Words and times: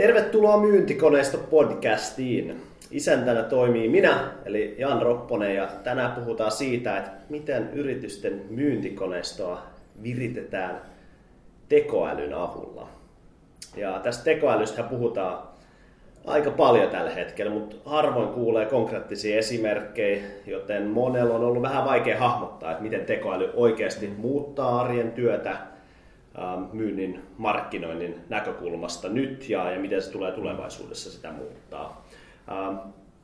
Tervetuloa 0.00 0.60
Myyntikoneisto 0.60 1.38
podcastiin. 1.38 2.62
Isäntänä 2.90 3.42
toimii 3.42 3.88
minä, 3.88 4.30
eli 4.44 4.74
Jan 4.78 5.02
Ropponen, 5.02 5.54
ja 5.54 5.68
tänään 5.84 6.12
puhutaan 6.12 6.52
siitä, 6.52 6.98
että 6.98 7.10
miten 7.28 7.70
yritysten 7.72 8.42
myyntikoneistoa 8.50 9.62
viritetään 10.02 10.80
tekoälyn 11.68 12.34
avulla. 12.34 12.88
Ja 13.76 14.00
tästä 14.02 14.24
tekoälystä 14.24 14.82
puhutaan 14.82 15.38
aika 16.24 16.50
paljon 16.50 16.90
tällä 16.90 17.10
hetkellä, 17.10 17.52
mutta 17.52 17.76
harvoin 17.84 18.28
kuulee 18.28 18.66
konkreettisia 18.66 19.38
esimerkkejä, 19.38 20.22
joten 20.46 20.86
monella 20.86 21.34
on 21.34 21.44
ollut 21.44 21.62
vähän 21.62 21.84
vaikea 21.84 22.18
hahmottaa, 22.18 22.70
että 22.70 22.82
miten 22.82 23.06
tekoäly 23.06 23.50
oikeasti 23.54 24.12
muuttaa 24.18 24.80
arjen 24.80 25.12
työtä 25.12 25.56
myynnin 26.72 27.22
markkinoinnin 27.38 28.20
näkökulmasta 28.28 29.08
nyt 29.08 29.48
ja, 29.48 29.70
ja 29.70 29.80
miten 29.80 30.02
se 30.02 30.12
tulee 30.12 30.32
tulevaisuudessa 30.32 31.10
sitä 31.10 31.32
muuttaa. 31.32 32.04
Ähm, 32.50 32.76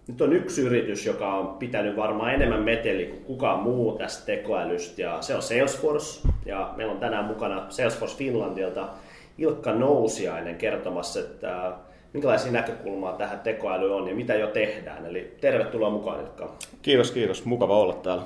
nyt 0.09 0.21
on 0.21 0.33
yksi 0.33 0.63
yritys, 0.63 1.07
joka 1.07 1.35
on 1.35 1.49
pitänyt 1.57 1.97
varmaan 1.97 2.35
enemmän 2.35 2.63
meteli 2.63 3.07
kuin 3.07 3.25
kukaan 3.25 3.61
muu 3.61 3.99
tästä 3.99 4.27
tekoälystä 4.27 5.03
ja 5.03 5.23
se 5.23 5.35
on 5.35 5.43
Salesforce. 5.43 6.29
Ja 6.47 6.73
meillä 6.77 6.93
on 6.93 7.01
tänään 7.01 7.25
mukana 7.25 7.67
Salesforce 7.69 8.17
Finlandilta 8.17 8.89
Ilkka 9.39 9.73
Nousiainen 9.73 10.57
kertomassa, 10.57 11.21
että 11.21 11.67
äh, 11.67 11.75
minkälaisia 12.13 12.53
näkökulmaa 12.53 13.13
tähän 13.13 13.41
tekoäly 13.41 13.95
on 13.95 14.09
ja 14.09 14.15
mitä 14.15 14.35
jo 14.35 14.47
tehdään. 14.47 15.07
Eli 15.07 15.37
tervetuloa 15.41 15.91
mukaan 15.91 16.21
Ilkka. 16.21 16.55
Kiitos, 16.83 17.11
kiitos. 17.11 17.45
Mukava 17.45 17.79
olla 17.79 17.95
täällä. 17.95 18.23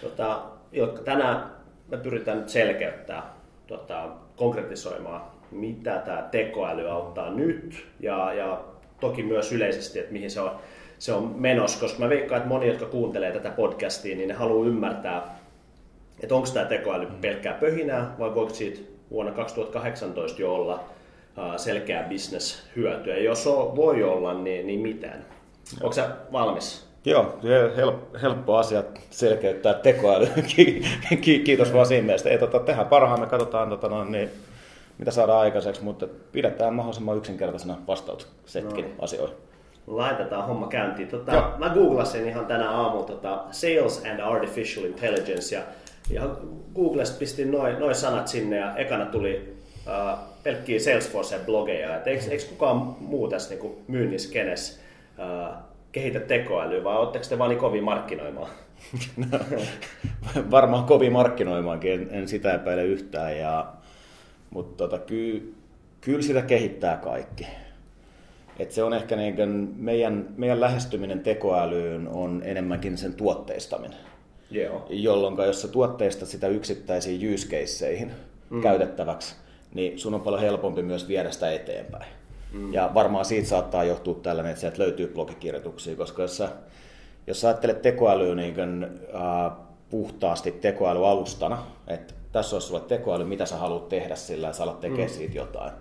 Tota, 0.00 0.42
Ilkka, 0.72 1.02
tänään 1.02 1.58
me 1.88 1.96
pyritään 1.96 2.38
nyt 2.38 2.48
selkeyttää, 2.48 3.22
tota, 3.66 4.08
konkretisoimaan, 4.38 5.22
mitä 5.50 5.98
tämä 5.98 6.28
tekoäly 6.30 6.88
auttaa 6.90 7.30
nyt 7.30 7.86
ja, 8.00 8.32
ja 8.32 8.60
toki 9.00 9.22
myös 9.22 9.52
yleisesti, 9.52 9.98
että 9.98 10.12
mihin 10.12 10.30
se 10.30 10.40
on, 10.40 10.50
se 10.98 11.12
on 11.12 11.34
menossa, 11.36 11.80
koska 11.80 11.98
mä 11.98 12.08
veikkaan, 12.08 12.36
että 12.36 12.48
moni, 12.48 12.68
jotka 12.68 12.86
kuuntelee 12.86 13.32
tätä 13.32 13.50
podcastia, 13.50 14.16
niin 14.16 14.28
ne 14.28 14.34
haluaa 14.34 14.68
ymmärtää, 14.68 15.38
että 16.22 16.34
onko 16.34 16.48
tämä 16.54 16.66
tekoäly 16.66 17.06
pelkkää 17.20 17.54
pöhinää 17.54 18.14
vai 18.18 18.34
voiko 18.34 18.54
siitä 18.54 18.80
vuonna 19.10 19.32
2018 19.32 20.42
jo 20.42 20.54
olla 20.54 20.84
selkeä 21.56 22.02
bisneshyötyä. 22.02 23.16
Jos 23.16 23.46
on, 23.46 23.76
voi 23.76 24.02
olla, 24.02 24.34
niin, 24.34 24.66
niin 24.66 24.80
miten? 24.80 25.24
Onko 25.80 25.92
sä 25.92 26.16
valmis? 26.32 26.87
Joo, 27.04 27.38
helppo 28.22 28.56
asia 28.56 28.82
selkeyttää 29.10 29.74
tekoäly. 29.74 30.28
Kiitos 31.44 31.72
vaan 31.72 31.86
siinä 31.86 32.06
mielessä. 32.06 32.30
Ei, 32.30 32.38
tota, 32.38 32.58
tehdään 32.58 32.86
parhaamme, 32.86 33.26
katsotaan 33.26 33.68
tota, 33.68 33.88
no, 33.88 34.04
niin, 34.04 34.30
mitä 34.98 35.10
saadaan 35.10 35.40
aikaiseksi, 35.40 35.84
mutta 35.84 36.06
pidetään 36.32 36.74
mahdollisimman 36.74 37.16
yksinkertaisena 37.16 37.76
vastauksetkin 37.86 38.84
no. 38.84 39.04
asioihin. 39.04 39.36
Laitetaan 39.86 40.46
homma 40.46 40.66
käyntiin. 40.66 41.08
Tota, 41.08 41.52
mä 41.58 41.68
googlasin 41.68 42.28
ihan 42.28 42.46
tänä 42.46 42.70
aamulla 42.70 43.06
tota, 43.06 43.44
Sales 43.50 44.02
and 44.10 44.20
Artificial 44.20 44.84
Intelligence 44.84 45.56
ja, 45.56 45.62
ja 46.10 46.22
Googlesta 46.74 47.18
pistin 47.18 47.50
noin 47.50 47.78
noi 47.78 47.94
sanat 47.94 48.28
sinne 48.28 48.56
ja 48.56 48.76
ekana 48.76 49.06
tuli 49.06 49.54
uh, 49.86 50.18
pelkkiä 50.42 50.78
Salesforce-blogeja. 50.78 51.96
Et 51.96 52.06
eikö, 52.06 52.24
eikö 52.30 52.44
kukaan 52.48 52.76
muu 53.00 53.28
tässä 53.28 53.54
niin 53.54 53.84
myynniskenessä 53.88 54.80
uh, 55.18 55.67
kehitä 55.92 56.20
tekoälyä 56.20 56.84
vai 56.84 56.96
oletteko 56.96 57.24
te 57.28 57.38
vaan 57.38 57.50
niin 57.50 57.60
kovin 57.60 57.84
markkinoimaan? 57.84 58.50
No, 59.16 59.38
varmaan 60.50 60.84
kovin 60.84 61.12
markkinoimaankin, 61.12 61.92
en, 61.92 62.08
en 62.10 62.28
sitä 62.28 62.54
epäile 62.54 62.84
yhtään. 62.84 63.38
Ja, 63.38 63.72
mutta 64.50 64.76
tota, 64.76 64.98
ky, 64.98 65.54
kyllä 66.00 66.22
sitä 66.22 66.42
kehittää 66.42 66.96
kaikki. 66.96 67.46
Et 68.58 68.72
se 68.72 68.82
on 68.82 68.94
ehkä 68.94 69.16
niin 69.16 69.74
meidän, 69.76 70.28
meidän 70.36 70.60
lähestyminen 70.60 71.20
tekoälyyn 71.20 72.08
on 72.08 72.42
enemmänkin 72.44 72.98
sen 72.98 73.14
tuotteistaminen. 73.14 73.98
Joo. 74.50 74.86
Jolloin 74.90 75.36
jos 75.46 75.62
sä 75.62 75.68
tuotteistat 75.68 76.28
sitä 76.28 76.48
yksittäisiin 76.48 77.34
use 77.34 78.08
mm. 78.50 78.62
käytettäväksi, 78.62 79.36
niin 79.74 79.98
sun 79.98 80.14
on 80.14 80.20
paljon 80.20 80.42
helpompi 80.42 80.82
myös 80.82 81.08
viedä 81.08 81.30
sitä 81.30 81.52
eteenpäin. 81.52 82.17
Mm. 82.52 82.74
Ja 82.74 82.90
varmaan 82.94 83.24
siitä 83.24 83.48
saattaa 83.48 83.84
johtua 83.84 84.14
tällainen, 84.14 84.50
että 84.50 84.60
sieltä 84.60 84.82
löytyy 84.82 85.08
blogikirjoituksia, 85.08 85.96
koska 85.96 86.22
jos 86.22 86.36
sä, 86.36 86.48
jos 87.26 87.40
sä 87.40 87.48
ajattelet 87.48 87.82
tekoälyä 87.82 88.34
niin 88.34 88.54
kuin, 88.54 88.84
äh, 89.14 89.52
puhtaasti 89.90 90.52
tekoälyalustana, 90.52 91.58
että 91.86 92.14
tässä 92.32 92.56
olisi 92.56 92.68
sulle 92.68 92.80
tekoäly, 92.80 93.24
mitä 93.24 93.46
sä 93.46 93.56
haluat 93.56 93.88
tehdä 93.88 94.16
sillä, 94.16 94.46
että 94.46 94.56
sä 94.56 94.62
alat 94.62 94.80
tekemään 94.80 95.10
mm. 95.10 95.14
siitä 95.14 95.36
jotain, 95.36 95.72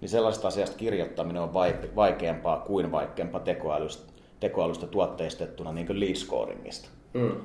niin 0.00 0.08
sellaista 0.08 0.48
asiasta 0.48 0.76
kirjoittaminen 0.76 1.42
on 1.42 1.54
vaikeampaa 1.96 2.56
kuin 2.56 2.92
vaikkempaa 2.92 3.40
tekoälystä, 3.40 4.12
tekoälystä 4.40 4.86
tuotteistettuna 4.86 5.72
niin 5.72 5.86
kuin 5.86 6.00
lead 6.00 6.14
scoringista. 6.14 6.88
Mm 7.14 7.40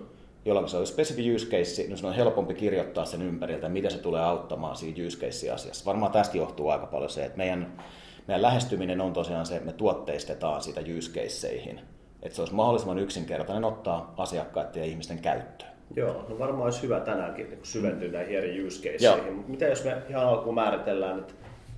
jolloin 0.46 0.70
se 0.70 0.78
on 0.78 0.88
spesifi 0.88 1.36
use 1.36 1.46
case, 1.46 1.84
niin 1.84 2.06
on 2.06 2.16
helpompi 2.16 2.54
kirjoittaa 2.54 3.06
sen 3.06 3.22
ympäriltä, 3.22 3.70
miten 3.70 3.92
se 3.92 3.98
tulee 3.98 4.22
auttamaan 4.22 4.76
siinä 4.76 5.08
use 5.08 5.18
case-asiassa. 5.18 5.86
Varmaan 5.86 6.12
tästä 6.12 6.38
johtuu 6.38 6.70
aika 6.70 6.86
paljon 6.86 7.10
se, 7.10 7.26
että 7.26 7.38
meidän, 7.38 7.84
meidän 8.28 8.42
lähestyminen 8.42 9.02
on 9.02 9.14
tosiaan 9.14 9.46
se, 9.46 9.56
että 9.56 9.66
me 9.66 9.74
tuotteistetaan 9.74 10.62
sitä 10.62 10.82
use 10.98 11.12
caseihin. 11.12 11.82
Että 12.22 12.36
se 12.36 12.42
olisi 12.42 12.54
mahdollisimman 12.54 13.00
yksinkertainen 13.00 13.64
ottaa 13.64 14.14
asiakkaiden 14.18 14.82
ja 14.82 14.86
ihmisten 14.86 15.20
käyttöön. 15.20 15.72
Joo, 15.96 16.26
no 16.30 16.40
varmaan 16.40 16.64
olisi 16.64 16.82
hyvä 16.82 17.00
tänäänkin 17.00 17.50
niin 17.50 17.60
syventyä 17.64 18.08
mm. 18.08 18.14
näihin 18.14 18.38
eri 18.38 18.68
use 18.68 18.90
caseihin. 18.90 19.46
Mitä 19.48 19.66
jos 19.66 19.84
me 19.84 19.98
ihan 20.10 20.28
alkuun 20.28 20.56
määritellään, 20.56 21.20
että 21.20 21.34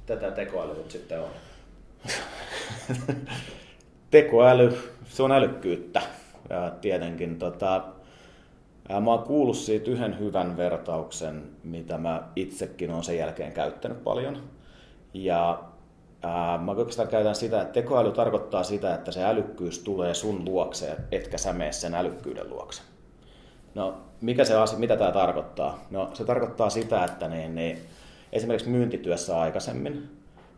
tätä 0.06 0.32
tekoälyä 0.32 0.74
nyt 0.74 0.92
sitten 0.92 1.20
on? 1.20 1.30
Tekoäly, 4.12 4.78
se 5.06 5.24
on 5.24 5.32
älykkyyttä. 5.32 6.02
Ja 6.50 6.72
tietenkin 6.82 7.40
tota, 7.40 7.84
Mä 8.90 9.12
oon 9.12 9.24
kuullut 9.24 9.58
siitä 9.58 9.92
yhden 9.92 10.20
hyvän 10.20 10.58
vertauksen, 10.58 11.44
mitä 11.64 11.98
mä 11.98 12.24
itsekin 12.36 12.92
olen 12.92 13.04
sen 13.04 13.18
jälkeen 13.18 13.52
käyttänyt 13.52 14.04
paljon. 14.04 14.44
Ja 15.14 15.64
ää, 16.24 16.58
mä 16.58 16.72
oikeastaan 16.72 17.08
käytän 17.08 17.36
sitä, 17.36 17.62
että 17.62 17.74
tekoäly 17.74 18.12
tarkoittaa 18.12 18.64
sitä, 18.64 18.94
että 18.94 19.12
se 19.12 19.24
älykkyys 19.24 19.80
tulee 19.80 20.14
sun 20.14 20.46
luokse, 20.46 20.96
etkä 21.12 21.38
sä 21.38 21.54
mene 21.54 21.72
sen 21.72 21.96
älykkyyden 21.96 22.50
luokse. 22.50 22.82
No, 23.76 23.98
mikä 24.22 24.46
se 24.46 24.56
asia, 24.56 24.80
mitä 24.80 24.98
tämä 24.98 25.12
tarkoittaa? 25.12 25.86
No, 25.92 26.10
se 26.14 26.26
tarkoittaa 26.26 26.70
sitä, 26.70 27.04
että 27.04 27.28
niin, 27.28 27.56
niin, 27.56 27.78
esimerkiksi 28.32 28.70
myyntityössä 28.70 29.40
aikaisemmin 29.40 30.10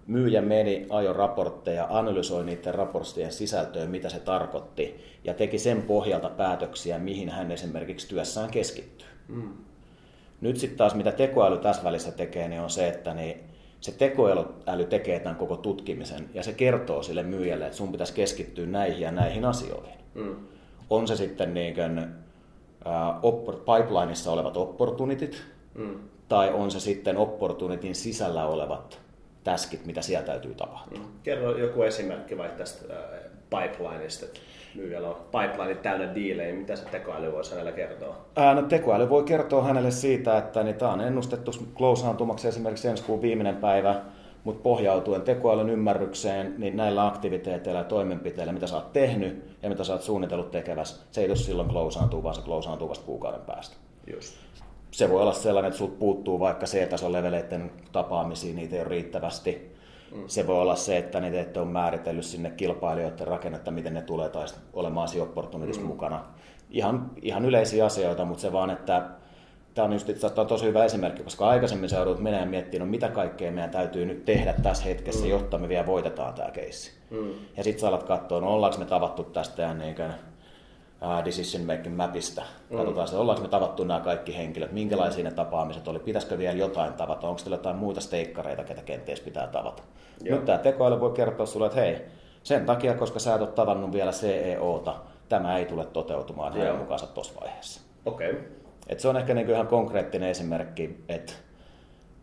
myyjä 0.07 0.41
meni, 0.41 0.87
ajo 0.89 1.13
raportteja, 1.13 1.87
analysoi 1.89 2.45
niiden 2.45 2.75
raporttien 2.75 3.31
sisältöä, 3.31 3.85
mitä 3.85 4.09
se 4.09 4.19
tarkoitti, 4.19 5.05
ja 5.23 5.33
teki 5.33 5.57
sen 5.57 5.81
pohjalta 5.81 6.29
päätöksiä, 6.29 6.99
mihin 6.99 7.29
hän 7.29 7.51
esimerkiksi 7.51 8.07
työssään 8.07 8.49
keskittyy. 8.49 9.07
Mm. 9.27 9.53
Nyt 10.41 10.57
sitten 10.57 10.77
taas 10.77 10.95
mitä 10.95 11.11
tekoäly 11.11 11.57
tässä 11.57 11.83
välissä 11.83 12.11
tekee, 12.11 12.47
niin 12.47 12.61
on 12.61 12.69
se, 12.69 12.87
että 12.87 13.13
niin 13.13 13.54
se 13.85 13.91
tekoäly 13.91 14.85
tekee 14.90 15.19
tämän 15.19 15.35
koko 15.35 15.57
tutkimisen, 15.57 16.29
ja 16.34 16.44
se 16.44 16.53
kertoo 16.53 17.03
sille 17.03 17.23
myyjälle, 17.23 17.66
että 17.66 17.78
sun 17.78 17.91
pitäisi 17.91 18.13
keskittyä 18.13 18.66
näihin 18.66 19.01
ja 19.01 19.12
näihin 19.12 19.46
asioihin. 19.46 20.00
Mm. 20.13 20.35
On 20.90 21.07
se 21.07 21.16
sitten 21.16 21.53
niin 21.53 21.75
kuin, 21.75 22.00
uh, 22.85 23.56
pipelineissa 23.57 24.31
olevat 24.31 24.57
opportunitit, 24.57 25.44
mm. 25.75 26.00
tai 26.28 26.53
on 26.53 26.72
se 26.72 26.79
sitten 26.79 27.18
opportunitin 27.18 27.95
sisällä 27.95 28.47
olevat 28.47 29.00
täskit, 29.44 29.85
mitä 29.85 30.01
siellä 30.01 30.25
täytyy 30.25 30.56
tapahtua. 30.56 31.00
Mm. 31.00 31.06
Kerro 31.24 31.57
joku 31.57 31.84
esimerkki 31.84 32.38
vaikka 32.38 32.57
tästä 32.57 32.94
äh, 32.94 33.19
pipelineista, 33.50 34.25
myyjällä 34.75 35.09
on 35.09 35.16
pipeline 35.16 35.75
täynnä 35.75 36.16
diilejä, 36.16 36.56
mitä 36.56 36.75
se 36.75 36.86
tekoäly 36.86 37.31
voisi 37.31 37.52
hänelle 37.52 37.72
kertoa? 37.72 38.16
Ää, 38.36 38.56
no, 38.56 38.62
tekoäly 38.62 39.09
voi 39.09 39.24
kertoa 39.24 39.63
hänelle 39.63 39.91
siitä, 39.91 40.38
että 40.38 40.63
niin 40.63 40.75
tämä 40.75 40.91
on 40.91 41.02
ennustettu 41.02 41.52
closeantumaksi 41.78 42.47
esimerkiksi 42.47 42.88
ensi 42.88 43.03
kuun 43.03 43.22
viimeinen 43.22 43.56
päivä, 43.56 44.01
mutta 44.44 44.63
pohjautuen 44.63 45.22
tekoälyn 45.22 45.69
ymmärrykseen, 45.69 46.56
niin 46.57 46.77
näillä 46.77 47.07
aktiviteeteilla 47.07 47.80
ja 47.80 47.83
toimenpiteillä, 47.83 48.54
mitä 48.54 48.68
sä 48.68 48.75
oot 48.75 48.94
tehnyt 48.94 49.44
ja 49.63 49.69
mitä 49.69 49.83
sä 49.83 49.94
oot 49.94 50.01
suunnitellut 50.01 50.51
tekevässä, 50.51 51.06
se 51.12 51.21
ei 51.21 51.36
silloin 51.36 51.69
closeantuu, 51.69 52.24
vaan 52.24 52.36
se 52.36 52.42
closeantuu 52.42 52.89
vasta 52.89 53.06
kuukauden 53.06 53.42
päästä. 53.42 53.75
Just 54.13 54.36
se 54.95 55.10
voi 55.10 55.21
olla 55.21 55.33
sellainen, 55.33 55.68
että 55.69 55.78
sulta 55.78 55.95
puuttuu 56.00 56.39
vaikka 56.39 56.66
C-tason 56.66 57.12
leveleiden 57.12 57.71
tapaamisia, 57.92 58.56
niitä 58.56 58.75
ei 58.75 58.81
ole 58.81 58.89
riittävästi. 58.89 59.75
Mm. 60.15 60.23
Se 60.27 60.47
voi 60.47 60.62
olla 60.62 60.75
se, 60.75 60.97
että 60.97 61.19
niitä 61.19 61.41
ette 61.41 61.59
ole 61.59 61.67
määritellyt 61.67 62.25
sinne 62.25 62.50
kilpailijoiden 62.50 63.27
rakennetta, 63.27 63.71
miten 63.71 63.94
ne 63.94 64.01
tulee 64.01 64.29
tai 64.29 64.45
olemaan 64.73 65.07
siinä 65.07 65.23
opportunitissa 65.23 65.81
mm. 65.81 65.88
mukana. 65.88 66.23
Ihan, 66.69 67.12
ihan 67.21 67.45
yleisiä 67.45 67.85
asioita, 67.85 68.25
mutta 68.25 68.41
se 68.41 68.51
vaan, 68.51 68.69
että 68.69 69.09
tämä 69.73 69.85
on 69.85 69.94
just 69.94 70.09
itse 70.09 70.27
asiassa 70.27 70.45
tosi 70.45 70.65
hyvä 70.65 70.85
esimerkki, 70.85 71.23
koska 71.23 71.47
aikaisemmin 71.47 71.89
sä 71.89 71.95
joudut 71.95 72.19
menemään 72.19 72.50
miettimään, 72.50 72.88
no 72.88 72.91
mitä 72.91 73.09
kaikkea 73.09 73.51
meidän 73.51 73.71
täytyy 73.71 74.06
nyt 74.06 74.25
tehdä 74.25 74.53
tässä 74.53 74.83
hetkessä, 74.83 75.23
mm. 75.23 75.29
jotta 75.29 75.57
me 75.57 75.69
vielä 75.69 75.85
voitetaan 75.85 76.33
tämä 76.33 76.51
keissi. 76.51 76.91
Mm. 77.09 77.29
Ja 77.57 77.63
sitten 77.63 77.81
sä 77.81 77.88
alat 77.88 78.03
katsoa, 78.03 78.41
no 78.41 78.53
ollaanko 78.53 78.79
me 78.79 78.85
tavattu 78.85 79.23
tästä 79.23 79.61
ja 79.61 79.73
niin 79.73 79.95
kuin, 79.95 80.11
decision 81.25 81.66
making 81.66 81.96
mapista. 81.96 82.42
Mm. 82.69 82.78
Katsotaan, 82.78 83.06
että 83.06 83.19
ollaanko 83.19 83.44
me 83.44 83.50
tavattu 83.50 83.84
nämä 83.84 84.00
kaikki 84.00 84.38
henkilöt, 84.38 84.72
minkälaisia 84.72 85.24
ne 85.24 85.31
tapaamiset 85.31 85.88
oli, 85.88 86.00
pitäisikö 86.00 86.38
vielä 86.38 86.57
jotain 86.57 86.94
tavata, 86.94 87.28
onko 87.28 87.42
teillä 87.42 87.57
jotain 87.57 87.75
muita 87.75 88.02
steikkareita, 88.02 88.63
ketä 88.63 88.81
kenties 88.81 89.19
pitää 89.19 89.48
tavata. 89.48 89.84
Joo. 90.24 90.36
Nyt 90.36 90.46
tämä 90.46 90.57
tekoäly 90.57 91.00
voi 91.00 91.12
kertoa 91.12 91.46
sulle, 91.46 91.66
että 91.66 91.80
hei, 91.80 92.02
sen 92.44 92.66
takia, 92.66 92.94
koska 92.94 93.19
sä 93.19 93.36
et 93.36 93.42
ole 93.42 93.50
tavannut 93.50 93.92
vielä 93.92 94.12
CEOta, 94.12 94.96
tämä 95.30 95.57
ei 95.57 95.66
tule 95.66 95.86
toteutumaan 95.86 96.54
hänen 96.54 96.75
mukaansa 96.75 97.07
tuossa 97.07 97.42
vaiheessa. 97.42 97.81
Okei. 98.06 98.31
Okay. 98.31 98.44
Et 98.88 99.00
se 99.00 99.07
on 99.07 99.18
ehkä 99.18 99.34
niin 99.34 99.50
ihan 99.50 99.68
konkreettinen 99.68 100.30
esimerkki, 100.30 101.04
että 101.10 101.34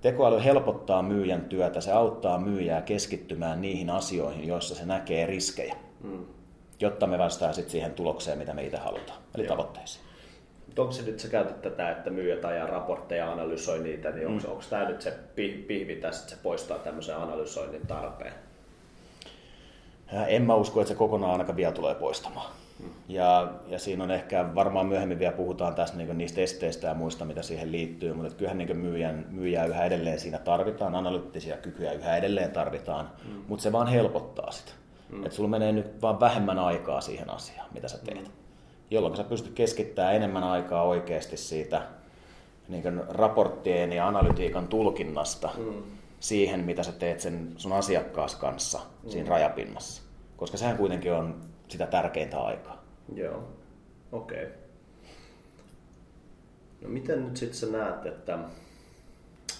tekoäly 0.00 0.44
helpottaa 0.44 1.02
myyjän 1.02 1.40
työtä, 1.40 1.80
se 1.80 1.92
auttaa 1.92 2.38
myyjää 2.38 2.82
keskittymään 2.82 3.60
niihin 3.60 3.90
asioihin, 3.90 4.48
joissa 4.48 4.74
se 4.74 4.86
näkee 4.86 5.26
riskejä, 5.26 5.76
mm. 6.04 6.24
Jotta 6.82 7.06
me 7.06 7.18
vastaa 7.18 7.52
sitten 7.52 7.72
siihen 7.72 7.92
tulokseen, 7.92 8.38
mitä 8.38 8.54
me 8.54 8.62
itse 8.62 8.76
halutaan, 8.76 9.18
eli 9.34 9.44
Joo. 9.44 9.56
tavoitteisiin. 9.56 10.04
Onko 10.78 10.92
se 10.92 11.02
nyt, 11.02 11.20
sä 11.20 11.28
käytät 11.28 11.62
tätä, 11.62 11.90
että 11.90 12.10
myyjät 12.10 12.44
ajaa 12.44 12.66
raportteja 12.66 13.24
ja 13.24 13.32
analysoi 13.32 13.78
niitä, 13.78 14.10
niin 14.10 14.26
onko, 14.26 14.46
mm. 14.46 14.50
onko 14.50 14.64
tämä 14.70 14.88
nyt 14.88 15.02
se 15.02 15.18
pihvi 15.66 15.96
tässä, 15.96 16.22
että 16.22 16.34
se 16.34 16.42
poistaa 16.42 16.78
tämmöisen 16.78 17.16
analysoinnin 17.16 17.86
tarpeen? 17.86 18.32
En 20.26 20.42
mä 20.42 20.54
usko, 20.54 20.80
että 20.80 20.88
se 20.88 20.98
kokonaan 20.98 21.32
ainakaan 21.32 21.56
vielä 21.56 21.72
tulee 21.72 21.94
poistamaan. 21.94 22.50
Ja, 23.08 23.52
ja 23.68 23.78
siinä 23.78 24.04
on 24.04 24.10
ehkä, 24.10 24.54
varmaan 24.54 24.86
myöhemmin 24.86 25.18
vielä 25.18 25.32
puhutaan 25.32 25.74
tässä 25.74 25.96
niin 25.96 26.18
niistä 26.18 26.40
esteistä 26.40 26.86
ja 26.86 26.94
muista, 26.94 27.24
mitä 27.24 27.42
siihen 27.42 27.72
liittyy, 27.72 28.12
mutta 28.12 28.34
kyllähän 28.34 28.58
niin 28.58 28.76
myyjän, 28.76 29.26
myyjää 29.30 29.66
yhä 29.66 29.84
edelleen 29.84 30.20
siinä 30.20 30.38
tarvitaan, 30.38 30.94
analyyttisiä 30.94 31.56
kykyjä 31.56 31.92
yhä 31.92 32.16
edelleen 32.16 32.50
tarvitaan, 32.50 33.10
mm. 33.24 33.42
mutta 33.48 33.62
se 33.62 33.72
vaan 33.72 33.86
helpottaa 33.86 34.50
sitä. 34.50 34.72
Mm. 35.12 35.24
Että 35.24 35.36
sulla 35.36 35.48
menee 35.48 35.72
nyt 35.72 36.02
vaan 36.02 36.20
vähemmän 36.20 36.58
aikaa 36.58 37.00
siihen 37.00 37.30
asiaan, 37.30 37.68
mitä 37.74 37.88
sä 37.88 37.98
teet. 37.98 38.28
Mm. 38.28 38.32
Jolloin 38.90 39.16
sä 39.16 39.24
pystyt 39.24 39.54
keskittämään 39.54 40.14
enemmän 40.14 40.44
aikaa 40.44 40.82
oikeasti 40.82 41.36
siitä 41.36 41.82
niin 42.68 43.02
raporttien 43.08 43.92
ja 43.92 44.08
analytiikan 44.08 44.68
tulkinnasta 44.68 45.50
mm. 45.58 45.82
siihen, 46.20 46.60
mitä 46.60 46.82
sä 46.82 46.92
teet 46.92 47.20
sen 47.20 47.52
sun 47.56 47.72
asiakkaas 47.72 48.36
kanssa 48.36 48.78
mm. 49.02 49.10
siinä 49.10 49.28
rajapinnassa. 49.28 50.02
Koska 50.36 50.56
sehän 50.56 50.76
kuitenkin 50.76 51.12
on 51.12 51.40
sitä 51.68 51.86
tärkeintä 51.86 52.40
aikaa. 52.40 52.82
Joo, 53.14 53.48
okei. 54.12 54.42
Okay. 54.42 54.56
No 56.82 56.88
miten 56.88 57.24
nyt 57.24 57.36
sitten 57.36 57.58
sä 57.58 57.66
näet, 57.66 58.06
että 58.06 58.38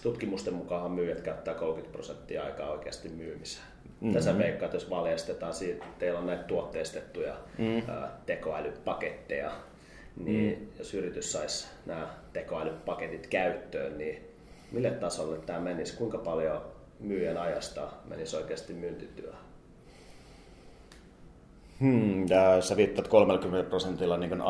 tutkimusten 0.02 0.54
mukaan 0.54 0.90
myyjät 0.90 1.20
käyttää 1.20 1.54
30 1.54 1.92
prosenttia 1.92 2.42
aikaa 2.42 2.70
oikeasti 2.70 3.08
myymiseen. 3.08 3.64
Mm-hmm. 3.84 4.12
Tässä 4.12 4.38
veikkaat, 4.38 4.72
jos 4.72 4.90
valjastetaan 4.90 5.54
siitä, 5.54 5.84
että 5.84 5.98
teillä 5.98 6.18
on 6.18 6.26
näitä 6.26 6.42
tuotteistettuja 6.42 7.34
mm-hmm. 7.58 7.82
tekoälypaketteja, 8.26 9.50
niin 10.16 10.58
mm-hmm. 10.58 10.78
jos 10.78 10.94
yritys 10.94 11.32
saisi 11.32 11.66
nämä 11.86 12.08
tekoälypaketit 12.32 13.26
käyttöön, 13.26 13.98
niin 13.98 14.28
mille 14.72 14.90
tasolle 14.90 15.38
tämä 15.38 15.60
menisi? 15.60 15.96
Kuinka 15.96 16.18
paljon 16.18 16.62
myyjän 17.00 17.36
ajasta 17.36 17.88
menisi 18.08 18.36
oikeasti 18.36 18.72
myyntityöhön? 18.72 19.42
Hmm, 21.80 22.26
sä 22.60 22.76
viittat 22.76 23.08
30 23.08 23.68
prosentilla 23.68 24.16
niin 24.16 24.40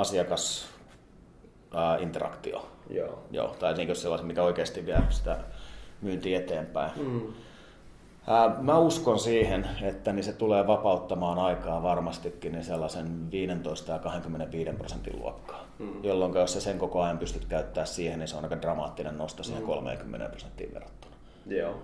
asiakasinteraktio. 1.73 2.69
Joo. 2.91 3.23
Joo. 3.31 3.57
Tai 3.59 3.75
niin 3.75 3.97
sellaisen, 3.97 4.27
mikä 4.27 4.43
oikeasti 4.43 4.87
vie 4.87 5.03
sitä 5.11 5.39
myyntiä 6.03 6.39
eteenpäin. 6.39 6.91
Hmm. 6.97 7.23
Mä 8.61 8.79
uskon 8.79 9.19
siihen, 9.19 9.69
että 9.83 10.13
niin 10.13 10.25
se 10.25 10.33
tulee 10.33 10.67
vapauttamaan 10.67 11.39
aikaa 11.39 11.83
varmastikin 11.83 12.53
niin 12.53 12.65
sellaisen 12.65 13.31
15 13.31 13.93
ja 13.93 13.99
25 13.99 14.71
prosentin 14.71 15.19
luokkaa. 15.19 15.65
Hmm. 15.79 16.05
Jolloin 16.05 16.35
jos 16.35 16.53
sä 16.53 16.61
sen 16.61 16.79
koko 16.79 17.03
ajan 17.03 17.19
pystyt 17.19 17.45
käyttämään 17.45 17.87
siihen, 17.87 18.19
niin 18.19 18.29
se 18.29 18.37
on 18.37 18.45
aika 18.45 18.63
dramaattinen 18.63 19.19
nosto 19.19 19.43
siihen 19.43 19.63
30 19.63 20.25
hmm. 20.25 20.31
prosenttiin 20.31 20.75
verrattuna. 20.75 21.17
Joo. 21.47 21.75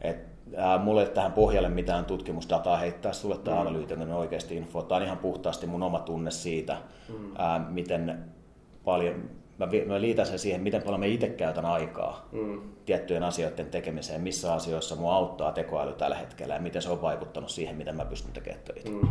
Et, 0.00 0.30
ää, 0.56 0.78
mulle 0.78 1.06
tähän 1.06 1.32
pohjalle 1.32 1.68
mitään 1.68 2.04
tutkimusdataa 2.04 2.76
heittää 2.76 3.12
sulle 3.12 3.38
tai 3.38 3.54
mm. 3.54 3.60
analyytinen 3.60 4.12
oikeasti 4.12 4.56
info. 4.56 4.82
Tämä 4.82 4.96
on 4.96 5.02
ihan 5.02 5.18
puhtaasti 5.18 5.66
mun 5.66 5.82
oma 5.82 5.98
tunne 5.98 6.30
siitä, 6.30 6.76
mm. 7.08 7.32
ää, 7.38 7.58
miten 7.68 8.24
paljon, 8.84 9.30
mä, 9.58 9.68
mä 9.86 10.00
liitän 10.00 10.26
sen 10.26 10.38
siihen, 10.38 10.60
miten 10.60 10.82
paljon 10.82 11.00
mä 11.00 11.06
itse 11.06 11.28
käytän 11.28 11.64
aikaa 11.64 12.28
mm. 12.32 12.60
tiettyjen 12.86 13.22
asioiden 13.22 13.66
tekemiseen, 13.66 14.20
missä 14.20 14.54
asioissa 14.54 14.96
mua 14.96 15.14
auttaa 15.14 15.52
tekoäly 15.52 15.92
tällä 15.92 16.16
hetkellä 16.16 16.54
ja 16.54 16.60
miten 16.60 16.82
se 16.82 16.90
on 16.90 17.02
vaikuttanut 17.02 17.50
siihen, 17.50 17.76
miten 17.76 17.96
mä 17.96 18.04
pystyn 18.04 18.32
tekemään 18.32 18.64
töitä. 18.64 18.90
Mm. 18.90 19.08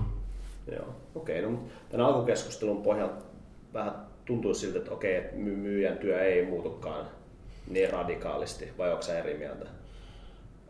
Joo, 0.71 0.95
okei. 1.15 1.39
Okay, 1.39 1.51
no, 1.51 1.59
tämän 1.89 2.05
alkukeskustelun 2.05 2.83
pohjalta 2.83 3.25
vähän 3.73 3.93
tuntuu 4.25 4.53
siltä, 4.53 4.77
että 4.77 4.91
okei, 4.91 5.17
okay, 5.17 5.25
että 5.25 5.37
myyjän 5.37 5.97
työ 5.97 6.21
ei 6.21 6.45
muutukaan 6.45 7.05
niin 7.67 7.89
radikaalisti, 7.89 8.73
vai 8.77 8.91
onko 8.91 9.03
eri 9.19 9.37
mieltä? 9.37 9.65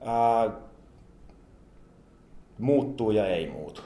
ää, 0.01 0.51
muuttuu 2.57 3.11
ja 3.11 3.27
ei 3.27 3.49
muutu. 3.49 3.81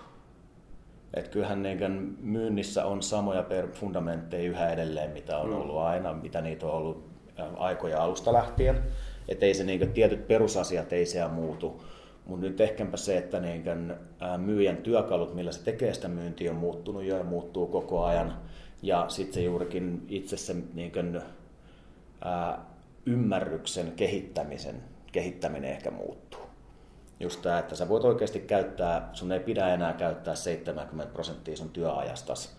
Et 1.13 1.27
kyllähän 1.27 1.63
niin 1.63 2.18
myynnissä 2.21 2.86
on 2.86 3.04
samoja 3.04 3.44
per 3.44 3.68
fundamentteja 3.68 4.50
yhä 4.50 4.74
edelleen, 4.74 5.12
mitä 5.12 5.38
on 5.38 5.50
mm. 5.50 5.56
ollut 5.56 5.77
aina, 5.77 6.13
mitä 6.13 6.42
niitä 6.42 6.65
on 6.65 6.71
ollut 6.71 7.10
aikoja 7.57 8.04
alusta 8.04 8.33
lähtien. 8.33 8.83
Että 9.27 9.45
ei 9.45 9.54
se 9.54 9.63
niin 9.63 9.92
tietyt 9.92 10.27
perusasiat 10.27 10.94
ei 10.94 11.06
siellä 11.06 11.31
muutu. 11.31 11.83
Mutta 12.25 12.45
nyt 12.45 12.62
ehkäpä 12.62 12.98
se, 12.98 13.18
että 13.18 13.39
niin 13.39 13.63
myyjän 14.38 14.77
työkalut, 14.77 15.36
millä 15.36 15.51
se 15.51 15.63
tekee 15.63 15.94
sitä 15.94 16.07
myyntiä, 16.07 16.51
on 16.51 16.57
muuttunut 16.57 17.04
jo 17.04 17.18
ja 17.18 17.24
muuttuu 17.24 17.68
koko 17.68 18.04
ajan. 18.04 18.38
Ja 18.81 19.06
sitten 19.07 19.33
se 19.33 19.42
juurikin 19.42 20.06
itse 20.09 20.38
se 20.38 20.56
niin 20.74 20.92
kuin, 20.92 21.21
ää, 22.21 22.59
ymmärryksen 23.06 23.92
kehittämisen 23.92 24.83
kehittäminen 25.13 25.71
ehkä 25.71 25.92
muuttuu. 25.92 26.42
Just 27.24 27.42
tämä, 27.42 27.60
että 27.60 27.75
sä 27.75 27.90
voit 27.90 28.04
oikeasti 28.04 28.40
käyttää, 28.40 29.10
sun 29.14 29.31
ei 29.31 29.40
pidä 29.40 29.74
enää 29.74 29.94
käyttää 29.94 30.36
70 30.36 31.14
prosenttia 31.14 31.58
sun 31.58 31.70
työajastas 31.70 32.58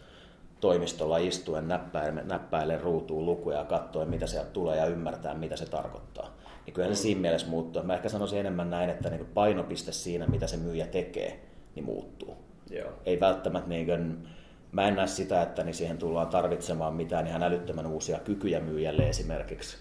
toimistolla 0.60 1.18
istuen 1.18 1.68
näppäille, 1.68 2.22
näppäille 2.24 2.78
ruutuun 2.78 3.26
lukuja 3.26 3.58
ja 3.58 3.64
katsoa, 3.64 4.04
mitä 4.04 4.26
sieltä 4.26 4.50
tulee 4.50 4.76
ja 4.76 4.86
ymmärtää, 4.86 5.34
mitä 5.34 5.56
se 5.56 5.66
tarkoittaa. 5.66 6.36
Niin 6.66 6.74
kyllä 6.74 6.88
se 6.88 6.94
siinä 6.94 7.20
mielessä 7.20 7.46
muuttuu. 7.46 7.82
Mä 7.82 7.94
ehkä 7.94 8.08
sanoisin 8.08 8.38
enemmän 8.38 8.70
näin, 8.70 8.90
että 8.90 9.10
niin 9.10 9.26
painopiste 9.34 9.92
siinä, 9.92 10.26
mitä 10.26 10.46
se 10.46 10.56
myyjä 10.56 10.86
tekee, 10.86 11.40
niin 11.74 11.84
muuttuu. 11.84 12.36
Joo. 12.70 12.92
Ei 13.06 13.20
välttämättä 13.20 13.68
niin 13.68 13.86
kuin, 13.86 14.28
mä 14.72 14.88
en 14.88 14.96
näe 14.96 15.06
sitä, 15.06 15.42
että 15.42 15.64
niin 15.64 15.74
siihen 15.74 15.98
tullaan 15.98 16.26
tarvitsemaan 16.26 16.94
mitään 16.94 17.26
ihan 17.26 17.42
älyttömän 17.42 17.86
uusia 17.86 18.18
kykyjä 18.18 18.60
myyjälle 18.60 19.08
esimerkiksi 19.08 19.76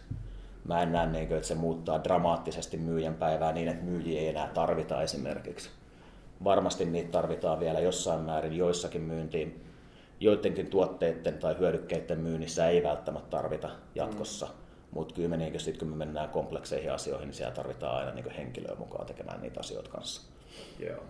mä 0.68 0.81
en 0.81 0.92
näe, 0.92 1.07
niin 1.07 1.27
kuin, 1.27 1.36
että 1.36 1.48
se 1.48 1.56
muuttaa 1.56 2.04
dramaattisesti 2.04 2.77
myyjän 2.77 3.15
päivää 3.15 3.51
niin, 3.51 3.68
että 3.68 3.83
myyjiä 3.83 4.21
ei 4.21 4.27
enää 4.27 4.48
tarvita 4.48 5.01
esimerkiksi. 5.01 5.70
Varmasti 6.43 6.86
niitä 6.86 7.12
tarvitaan 7.12 7.60
vielä 7.60 7.79
jossain 7.79 8.22
määrin 8.22 8.53
joissakin 8.53 9.01
myyntiin. 9.01 9.63
Joidenkin 10.20 10.67
tuotteiden 10.67 11.38
tai 11.38 11.55
hyödykkeiden 11.60 12.20
myynnissä 12.20 12.67
ei 12.67 12.84
välttämättä 12.84 13.29
tarvita 13.29 13.70
jatkossa. 13.96 14.46
Mm. 14.46 14.51
Mutta 14.91 15.15
kyllä 15.15 15.29
me 15.29 15.38
niin, 15.38 15.60
sit, 15.60 15.77
kun 15.77 15.88
me 15.88 15.96
mennään 15.96 16.29
komplekseihin 16.29 16.91
asioihin, 16.91 17.27
niin 17.27 17.36
siellä 17.36 17.55
tarvitaan 17.55 17.98
aina 17.98 18.12
niin 18.12 18.29
henkilöä 18.29 18.75
mukaan 18.75 19.05
tekemään 19.05 19.41
niitä 19.41 19.60
asioita 19.60 19.89
kanssa. 19.89 20.22
Joo. 20.79 21.03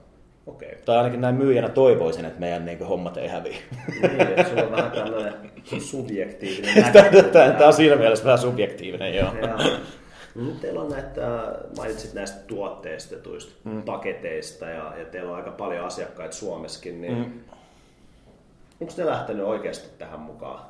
Okay. 0.48 0.70
Tai 0.86 0.98
ainakin 0.98 1.22
näin 1.22 1.36
myyjänä 1.36 1.70
toivoisin, 1.70 2.26
että 2.26 2.40
meidän 2.40 2.66
niin 2.66 2.78
kuin, 2.78 2.88
hommat 2.88 3.18
ei 3.18 3.28
häviä. 3.28 3.58
Niin, 4.02 4.22
että 4.22 4.50
sulla 4.50 4.64
on 4.64 4.72
vähän 4.72 4.92
tämmöinen 4.92 5.34
subjektiivinen 5.80 6.94
Tämä 7.34 7.68
on 7.68 7.74
siinä 7.74 7.96
mielessä 7.96 8.26
vähän 8.26 8.40
subjektiivinen, 8.40 9.16
joo. 9.16 9.32
Nyt 10.36 10.62
teillä 10.62 10.82
on 10.82 10.90
näitä, 10.90 11.22
mainitsit 11.78 12.14
näistä 12.14 12.40
tuotteistetuista 12.48 13.54
mm. 13.64 13.84
paketeista 13.84 14.66
ja, 14.66 14.94
ja 14.98 15.06
teillä 15.06 15.32
on 15.32 15.38
aika 15.38 15.52
paljon 15.52 15.86
asiakkaita 15.86 16.36
Suomessakin, 16.36 17.02
niin 17.02 17.18
mm. 17.18 17.40
onko 18.82 18.94
ne 18.98 19.06
lähtenyt 19.06 19.46
oikeasti 19.46 19.98
tähän 19.98 20.20
mukaan? 20.20 20.66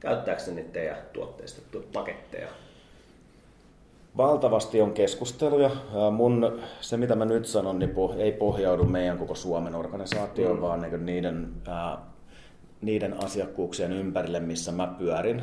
Käyttääkö 0.00 0.42
ne 0.46 0.52
niitä 0.52 0.72
teidän 0.72 0.96
tuotteistettuja 1.12 1.84
paketteja? 1.92 2.48
Valtavasti 4.16 4.80
on 4.80 4.92
keskusteluja. 4.92 5.70
Mun, 6.10 6.60
se, 6.80 6.96
mitä 6.96 7.14
mä 7.16 7.24
nyt 7.24 7.46
sanon, 7.46 7.78
niin 7.78 7.94
ei 8.18 8.32
pohjaudu 8.32 8.84
meidän 8.84 9.18
koko 9.18 9.34
Suomen 9.34 9.74
organisaatioon, 9.74 10.56
mm. 10.56 10.62
vaan 10.62 10.80
niin 10.80 11.06
niiden, 11.06 11.52
niiden 12.80 13.24
asiakkuuksien 13.24 13.92
ympärille, 13.92 14.40
missä 14.40 14.72
mä 14.72 14.94
pyörin. 14.98 15.42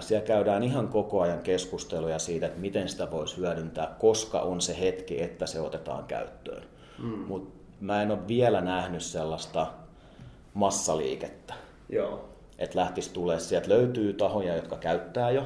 Siellä 0.00 0.26
käydään 0.26 0.62
ihan 0.62 0.88
koko 0.88 1.20
ajan 1.20 1.38
keskusteluja 1.38 2.18
siitä, 2.18 2.46
että 2.46 2.60
miten 2.60 2.88
sitä 2.88 3.10
voisi 3.10 3.36
hyödyntää, 3.36 3.94
koska 3.98 4.40
on 4.40 4.60
se 4.60 4.80
hetki, 4.80 5.22
että 5.22 5.46
se 5.46 5.60
otetaan 5.60 6.04
käyttöön. 6.04 6.62
Mm. 7.02 7.18
Mutta 7.18 7.60
mä 7.80 8.02
en 8.02 8.10
ole 8.10 8.28
vielä 8.28 8.60
nähnyt 8.60 9.02
sellaista 9.02 9.66
massaliikettä. 10.54 11.54
Joo. 11.88 12.28
Että 12.58 12.78
lähtisi 12.78 13.12
tulee, 13.12 13.40
sieltä 13.40 13.68
löytyy 13.68 14.12
tahoja, 14.12 14.56
jotka 14.56 14.76
käyttää 14.76 15.30
jo 15.30 15.44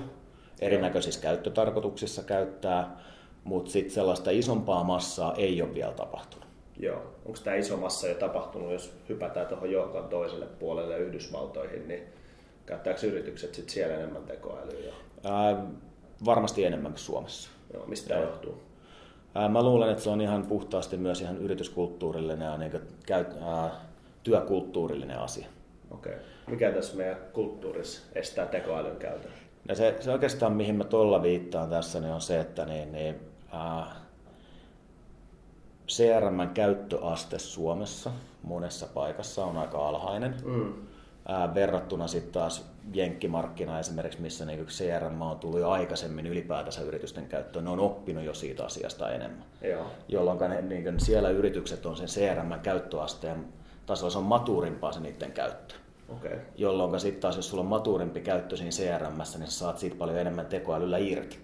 erinäköisissä 0.60 1.20
käyttötarkoituksissa 1.20 2.22
käyttää, 2.22 2.96
mutta 3.44 3.70
sitten 3.70 3.94
sellaista 3.94 4.30
isompaa 4.30 4.84
massaa 4.84 5.34
ei 5.34 5.62
ole 5.62 5.74
vielä 5.74 5.92
tapahtunut. 5.92 6.48
Joo. 6.80 7.02
Onko 7.24 7.38
tämä 7.44 7.56
iso 7.56 7.76
massa 7.76 8.08
jo 8.08 8.14
tapahtunut, 8.14 8.72
jos 8.72 8.92
hypätään 9.08 9.46
tuohon 9.46 9.70
joukon 9.70 10.08
toiselle 10.08 10.46
puolelle 10.46 10.98
Yhdysvaltoihin, 10.98 11.88
niin 11.88 12.02
käyttääkö 12.66 13.06
yritykset 13.06 13.54
sit 13.54 13.70
siellä 13.70 13.94
enemmän 13.94 14.22
tekoälyä? 14.22 14.94
Ää, 15.24 15.66
varmasti 16.24 16.64
enemmän 16.64 16.92
kuin 16.92 17.00
Suomessa. 17.00 17.50
Joo, 17.74 17.86
mistä 17.86 18.08
tämä 18.08 18.20
johtuu? 18.20 18.62
Ää, 19.34 19.48
mä 19.48 19.62
luulen, 19.62 19.90
että 19.90 20.02
se 20.02 20.10
on 20.10 20.20
ihan 20.20 20.46
puhtaasti 20.46 20.96
myös 20.96 21.20
ihan 21.20 21.38
yrityskulttuurillinen 21.38 22.46
ja 22.46 22.58
niin 22.58 22.70
kuin, 22.70 22.82
käy, 23.06 23.24
ää, 23.40 23.70
työkulttuurillinen 24.22 25.18
asia. 25.18 25.46
Okei. 25.90 26.12
Okay. 26.12 26.24
Mikä 26.46 26.72
tässä 26.72 26.96
meidän 26.96 27.16
kulttuurissa 27.32 28.02
estää 28.14 28.46
tekoälyn 28.46 28.96
käytön? 28.96 29.30
Ja 29.68 29.74
se, 29.74 29.96
se 30.00 30.12
oikeastaan, 30.12 30.52
mihin 30.52 30.74
mä 30.74 30.84
tuolla 30.84 31.22
viittaan 31.22 31.70
tässä, 31.70 32.00
niin 32.00 32.12
on 32.12 32.20
se, 32.20 32.40
että 32.40 32.64
niin, 32.64 32.92
niin, 32.92 33.20
ää, 33.52 33.96
CRM 35.88 36.48
käyttöaste 36.54 37.38
Suomessa 37.38 38.10
monessa 38.42 38.86
paikassa 38.94 39.44
on 39.44 39.56
aika 39.56 39.88
alhainen. 39.88 40.34
Mm. 40.44 40.72
Ää, 41.28 41.54
verrattuna 41.54 42.06
sitten 42.06 42.32
taas 42.32 42.70
jenkkimarkkina 42.92 43.78
esimerkiksi, 43.78 44.20
missä 44.20 44.44
niin 44.44 44.66
CRM 44.66 45.22
on 45.22 45.38
tullut 45.38 45.60
jo 45.60 45.70
aikaisemmin 45.70 46.26
ylipäätänsä 46.26 46.82
yritysten 46.82 47.26
käyttöön, 47.26 47.64
ne 47.64 47.70
on 47.70 47.80
oppinut 47.80 48.24
jo 48.24 48.34
siitä 48.34 48.64
asiasta 48.64 49.10
enemmän. 49.10 49.44
Joo. 49.62 49.86
Jolloin 50.08 50.38
ne, 50.38 50.62
niin 50.62 51.00
siellä 51.00 51.30
yritykset 51.30 51.86
on 51.86 51.96
sen 51.96 52.06
CRM 52.06 52.60
käyttöasteen 52.62 53.44
tasolla, 53.86 54.10
se 54.10 54.18
on 54.18 54.24
matuurimpaa 54.24 54.92
se 54.92 55.00
niiden 55.00 55.32
käyttö. 55.32 55.74
Okay. 56.08 56.38
Jolloin 56.56 57.00
sitten 57.00 57.20
taas, 57.20 57.36
jos 57.36 57.50
sulla 57.50 57.60
on 57.60 57.68
matuurimpi 57.68 58.20
käyttö 58.20 58.56
siinä 58.56 58.70
CRM, 58.70 59.16
niin 59.38 59.50
sä 59.50 59.58
saat 59.58 59.78
siitä 59.78 59.96
paljon 59.96 60.18
enemmän 60.18 60.46
tekoälyllä 60.46 60.98
irti. 60.98 61.38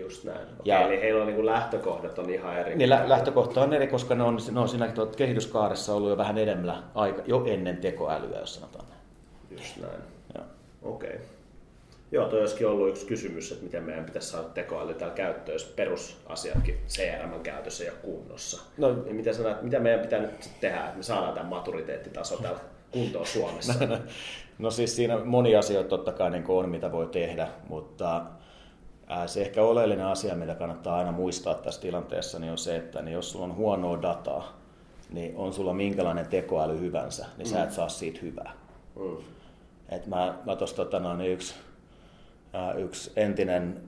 Just 0.00 0.24
näin. 0.24 0.42
Okay, 0.42 0.54
ja, 0.64 0.80
eli 0.80 1.00
heillä 1.00 1.22
on 1.22 1.26
niin 1.26 1.46
lähtökohdat 1.46 2.18
on 2.18 2.30
ihan 2.30 2.58
eri. 2.58 2.76
Niin, 2.76 2.90
lä- 2.90 3.08
lähtökohta 3.08 3.60
on 3.60 3.72
eri, 3.72 3.86
koska 3.86 4.14
ne 4.14 4.22
on, 4.22 4.38
ne 4.52 4.60
on 4.60 4.68
siinä 4.68 4.92
kehityskaaressa 5.16 5.94
ollut 5.94 6.10
jo 6.10 6.16
vähän 6.16 6.38
edemmällä 6.38 6.82
aika, 6.94 7.22
jo 7.26 7.44
ennen 7.46 7.76
tekoälyä, 7.76 8.38
jos 8.38 8.54
sanotaan 8.54 8.84
näin. 8.88 9.00
Just 9.50 9.76
näin. 9.76 10.00
Okei. 10.82 11.08
Okay. 11.08 11.20
Joo, 12.12 12.28
toi 12.28 12.40
olisikin 12.40 12.66
ollut 12.66 12.88
yksi 12.88 13.06
kysymys, 13.06 13.52
että 13.52 13.64
miten 13.64 13.82
meidän 13.82 14.04
pitäisi 14.04 14.28
saada 14.28 14.48
tekoäly 14.48 14.94
täällä 14.94 15.14
käyttöön, 15.14 15.54
jos 15.54 15.64
perusasiatkin 15.64 16.78
CRM 16.88 17.40
käytössä 17.42 17.84
ja 17.84 17.92
kunnossa. 18.02 18.62
No, 18.78 19.02
niin 19.04 19.16
mitä, 19.16 19.32
sanat, 19.32 19.62
mitä 19.62 19.78
meidän 19.78 20.00
pitää 20.00 20.20
nyt 20.20 20.50
tehdä, 20.60 20.84
että 20.84 20.96
me 20.96 21.02
saadaan 21.02 21.34
tämä 21.34 21.48
maturiteettitaso 21.48 22.36
täällä 22.36 22.60
kuntoon 22.90 23.26
Suomessa? 23.26 23.74
No, 24.58 24.70
siis 24.70 24.96
siinä 24.96 25.24
moni 25.24 25.56
asioita 25.56 25.88
totta 25.88 26.12
kai 26.12 26.30
niin 26.30 26.44
on, 26.48 26.68
mitä 26.68 26.92
voi 26.92 27.06
tehdä, 27.06 27.48
mutta 27.68 28.22
se 29.26 29.40
ehkä 29.40 29.62
oleellinen 29.62 30.06
asia, 30.06 30.34
mitä 30.34 30.54
kannattaa 30.54 30.96
aina 30.96 31.12
muistaa 31.12 31.54
tässä 31.54 31.80
tilanteessa, 31.80 32.38
niin 32.38 32.52
on 32.52 32.58
se, 32.58 32.76
että 32.76 33.02
niin 33.02 33.12
jos 33.12 33.30
sulla 33.30 33.44
on 33.44 33.56
huonoa 33.56 34.02
dataa, 34.02 34.58
niin 35.10 35.36
on 35.36 35.52
sulla 35.52 35.74
minkälainen 35.74 36.28
tekoäly 36.28 36.80
hyvänsä, 36.80 37.26
niin 37.36 37.48
mm. 37.48 37.50
sä 37.50 37.62
et 37.62 37.72
saa 37.72 37.88
siitä 37.88 38.18
hyvää. 38.22 38.52
Mm. 38.96 39.16
Et 39.88 40.06
mä, 40.06 40.38
mä 40.46 40.56
tossa, 40.56 40.76
tota, 40.76 41.00
no, 41.00 41.16
niin 41.16 41.32
yksi, 41.32 41.54
yksi 42.76 43.12
entinen, 43.16 43.80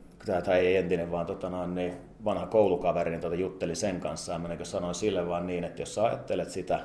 tai 0.45 0.59
ei 0.59 0.77
entinen, 0.77 1.11
vaan 1.11 1.27
tota, 1.27 1.51
no, 1.51 1.67
niin 1.67 1.95
vanha 2.25 2.47
koulukaveri 2.47 3.11
niin 3.11 3.21
tota, 3.21 3.35
jutteli 3.35 3.75
sen 3.75 4.01
kanssa 4.01 4.33
ja 4.33 4.39
mä 4.39 4.49
niin 4.49 4.67
sanoin 4.67 4.95
sille 4.95 5.29
vaan 5.29 5.47
niin, 5.47 5.65
että 5.65 5.83
jos 5.83 5.95
sä 5.95 6.05
ajattelet 6.05 6.51
sitä 6.51 6.81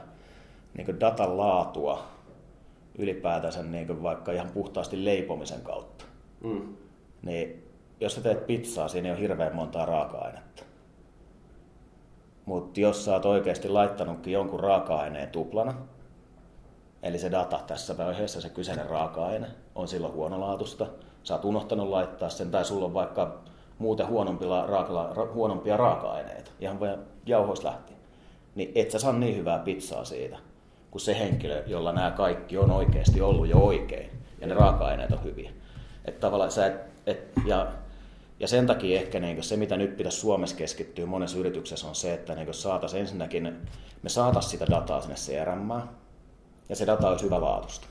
niin 0.78 1.00
datan 1.00 1.38
laatua 1.38 2.04
ylipäätänsä 2.98 3.64
niin 3.64 4.04
vaikka 4.04 4.32
ihan 4.32 4.50
puhtaasti 4.54 5.06
leipomisen 5.06 5.62
kautta, 5.62 6.06
mm. 6.44 6.76
niin 7.22 7.64
jos 8.00 8.16
sä 8.16 8.22
teet 8.22 8.48
pizzaa, 8.48 8.88
siinä 8.88 9.08
ei 9.08 9.12
ole 9.12 9.22
hirveän 9.22 9.56
montaa 9.56 9.86
raaka-ainetta. 9.86 10.64
Mutta 12.46 12.80
jos 12.80 13.06
sä 13.06 13.14
oot 13.14 13.26
oikeasti 13.26 13.70
laittanutkin 13.70 14.34
jonkun 14.34 14.60
raaka-aineen 14.60 15.30
tuplana, 15.30 15.74
eli 17.04 17.20
se 17.20 17.32
data 17.32 17.60
tässä 17.68 17.98
vaiheessa, 17.98 18.42
se 18.42 18.50
kyseinen 18.50 18.90
raaka-aine, 18.90 19.48
on 19.76 19.88
silloin 19.88 20.14
huonolaatusta, 20.14 20.88
sä 21.24 21.34
oot 21.34 21.46
unohtanut 21.46 21.90
laittaa 21.90 22.30
sen, 22.30 22.52
tai 22.52 22.66
sulla 22.66 22.86
on 22.86 22.94
vaikka 22.94 23.40
muuten 23.78 24.08
huonompia, 24.08 24.66
raaka, 24.66 25.16
huonompia 25.34 25.78
raaka-aineita, 25.78 26.52
ihan 26.60 26.80
vain 26.80 27.00
jauhois 27.26 27.64
lähti, 27.64 27.94
niin 28.56 28.72
et 28.76 28.92
sä 28.92 29.00
saa 29.00 29.14
niin 29.14 29.36
hyvää 29.36 29.60
pizzaa 29.60 30.06
siitä, 30.06 30.38
kuin 30.96 31.02
se 31.02 31.20
henkilö, 31.20 31.64
jolla 31.68 31.92
nämä 31.92 32.12
kaikki 32.12 32.58
on 32.58 32.72
oikeasti 32.72 33.22
ollut 33.22 33.48
jo 33.48 33.58
oikein, 33.58 34.10
ja 34.42 34.48
ne 34.48 34.54
raaka-aineet 34.54 35.12
on 35.12 35.24
hyviä. 35.24 35.52
Että 36.06 36.20
tavallaan 36.20 36.52
sä 36.52 36.66
et, 36.66 36.76
et, 37.06 37.32
ja 37.46 37.72
ja 38.40 38.48
sen 38.48 38.68
takia 38.68 39.00
ehkä 39.00 39.20
niin 39.20 39.44
se, 39.44 39.58
mitä 39.58 39.78
nyt 39.78 39.98
pitäisi 39.98 40.20
Suomessa 40.20 40.56
keskittyä 40.56 41.06
monessa 41.06 41.38
yrityksessä, 41.38 41.88
on 41.88 41.96
se, 41.96 42.14
että 42.14 42.36
niin 42.36 42.54
saataisiin 42.54 43.02
ensinnäkin, 43.02 43.58
me 44.02 44.10
saataisiin 44.10 44.52
sitä 44.52 44.66
dataa 44.70 45.02
sinne 45.02 45.16
CRM, 45.16 45.70
ja 46.70 46.76
se 46.76 46.88
data 46.88 47.10
olisi 47.10 47.26
hyvä 47.26 47.42
laatusta. 47.42 47.88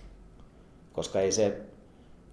Koska 0.92 1.20
ei 1.20 1.32
se, 1.32 1.60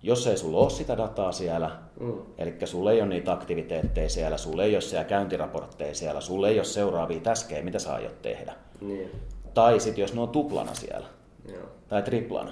jos 0.04 0.28
ei 0.28 0.38
sulla 0.38 0.58
ole 0.58 0.70
sitä 0.70 0.98
dataa 0.98 1.32
siellä, 1.32 1.72
mm. 2.00 2.14
eli 2.38 2.56
sulla 2.66 2.92
ei 2.92 3.02
ole 3.02 3.10
niitä 3.10 3.32
aktiviteetteja 3.32 4.10
siellä, 4.10 4.38
sulla 4.38 4.64
ei 4.64 4.76
ole 4.76 4.82
siellä 4.82 5.06
käyntiraportteja 5.06 5.96
siellä, 5.96 6.22
sulla 6.22 6.48
ei 6.48 6.60
ole 6.60 6.64
seuraavia 6.64 7.20
täskejä, 7.20 7.64
mitä 7.64 7.80
sä 7.80 7.94
aiot 7.94 8.22
tehdä. 8.22 8.54
Niin. 8.82 9.12
Tai 9.54 9.80
sitten 9.80 10.02
jos 10.02 10.14
ne 10.14 10.22
on 10.22 10.30
tuplana 10.30 10.74
siellä, 10.74 11.08
Joo. 11.52 11.64
tai 11.88 12.02
triplana, 12.02 12.52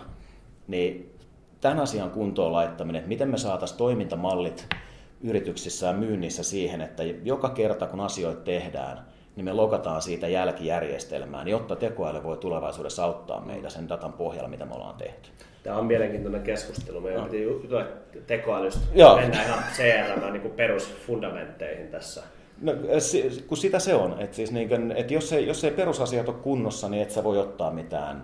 niin 0.67 1.15
tämän 1.61 1.79
asian 1.79 2.11
kuntoon 2.11 2.51
laittaminen, 2.51 2.99
että 2.99 3.09
miten 3.09 3.29
me 3.29 3.37
saataisiin 3.37 3.77
toimintamallit 3.77 4.67
yrityksissä 5.21 5.87
ja 5.87 5.93
myynnissä 5.93 6.43
siihen, 6.43 6.81
että 6.81 7.03
joka 7.03 7.49
kerta 7.49 7.87
kun 7.87 7.99
asioita 7.99 8.41
tehdään, 8.41 9.05
niin 9.35 9.45
me 9.45 9.53
lokataan 9.53 10.01
siitä 10.01 10.27
jälkijärjestelmään, 10.27 11.47
jotta 11.47 11.75
tekoäly 11.75 12.23
voi 12.23 12.37
tulevaisuudessa 12.37 13.03
auttaa 13.03 13.41
meitä 13.41 13.69
sen 13.69 13.89
datan 13.89 14.13
pohjalla, 14.13 14.49
mitä 14.49 14.65
me 14.65 14.73
ollaan 14.73 14.95
tehty. 14.95 15.29
Tämä 15.63 15.77
on 15.77 15.85
mielenkiintoinen 15.85 16.41
keskustelu. 16.41 17.01
Meidän 17.01 17.21
no. 17.21 17.25
piti 17.25 17.43
jutella 17.43 17.85
tekoälystä. 18.27 18.79
Joo. 18.95 19.15
Mennään 19.15 19.45
ihan 19.45 19.63
CRM 19.73 20.33
niin 20.33 20.51
perusfundamentteihin 20.51 21.87
tässä. 21.87 22.23
No, 22.61 22.71
kun 23.47 23.57
sitä 23.57 23.79
se 23.79 23.95
on. 23.95 24.15
Että 24.19 24.35
siis 24.35 24.51
niin 24.51 24.91
että 24.91 25.13
jos, 25.13 25.33
ei, 25.33 25.47
jos 25.47 25.63
ei 25.63 25.71
perusasiat 25.71 26.29
ole 26.29 26.37
kunnossa, 26.41 26.89
niin 26.89 27.03
et 27.03 27.11
sä 27.11 27.23
voi 27.23 27.37
ottaa 27.37 27.71
mitään 27.71 28.23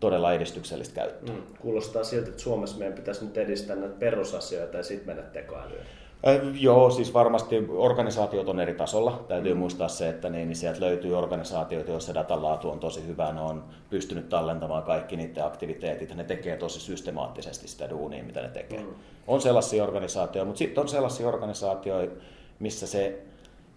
todella 0.00 0.32
edistyksellistä 0.32 0.94
käyttöä. 0.94 1.34
Mm, 1.34 1.42
kuulostaa 1.60 2.04
siltä, 2.04 2.28
että 2.28 2.42
Suomessa 2.42 2.78
meidän 2.78 2.94
pitäisi 2.94 3.24
nyt 3.24 3.38
edistää 3.38 3.76
näitä 3.76 3.94
perusasioita 3.98 4.76
ja 4.76 4.82
sitten 4.82 5.06
mennä 5.06 5.30
tekoälyyn. 5.30 5.86
Äh, 6.28 6.40
joo, 6.54 6.90
siis 6.90 7.14
varmasti 7.14 7.66
organisaatiot 7.68 8.48
on 8.48 8.60
eri 8.60 8.74
tasolla. 8.74 9.24
Täytyy 9.28 9.54
mm. 9.54 9.58
muistaa 9.58 9.88
se, 9.88 10.08
että 10.08 10.30
niin, 10.30 10.48
niin 10.48 10.56
sieltä 10.56 10.80
löytyy 10.80 11.18
organisaatioita, 11.18 11.90
joissa 11.90 12.14
datan 12.14 12.42
laatu 12.42 12.70
on 12.70 12.80
tosi 12.80 13.06
hyvä. 13.06 13.32
Ne 13.32 13.40
on 13.40 13.64
pystynyt 13.90 14.28
tallentamaan 14.28 14.82
kaikki 14.82 15.16
niiden 15.16 15.44
aktiviteetit. 15.44 16.14
Ne 16.14 16.24
tekee 16.24 16.56
tosi 16.56 16.80
systemaattisesti 16.80 17.68
sitä 17.68 17.90
duunia, 17.90 18.24
mitä 18.24 18.42
ne 18.42 18.48
tekee. 18.48 18.80
Mm. 18.80 18.94
On 19.26 19.40
sellaisia 19.40 19.84
organisaatioita, 19.84 20.46
mutta 20.46 20.58
sitten 20.58 20.82
on 20.82 20.88
sellaisia 20.88 21.28
organisaatioita, 21.28 22.14
missä 22.58 22.86
se 22.86 23.22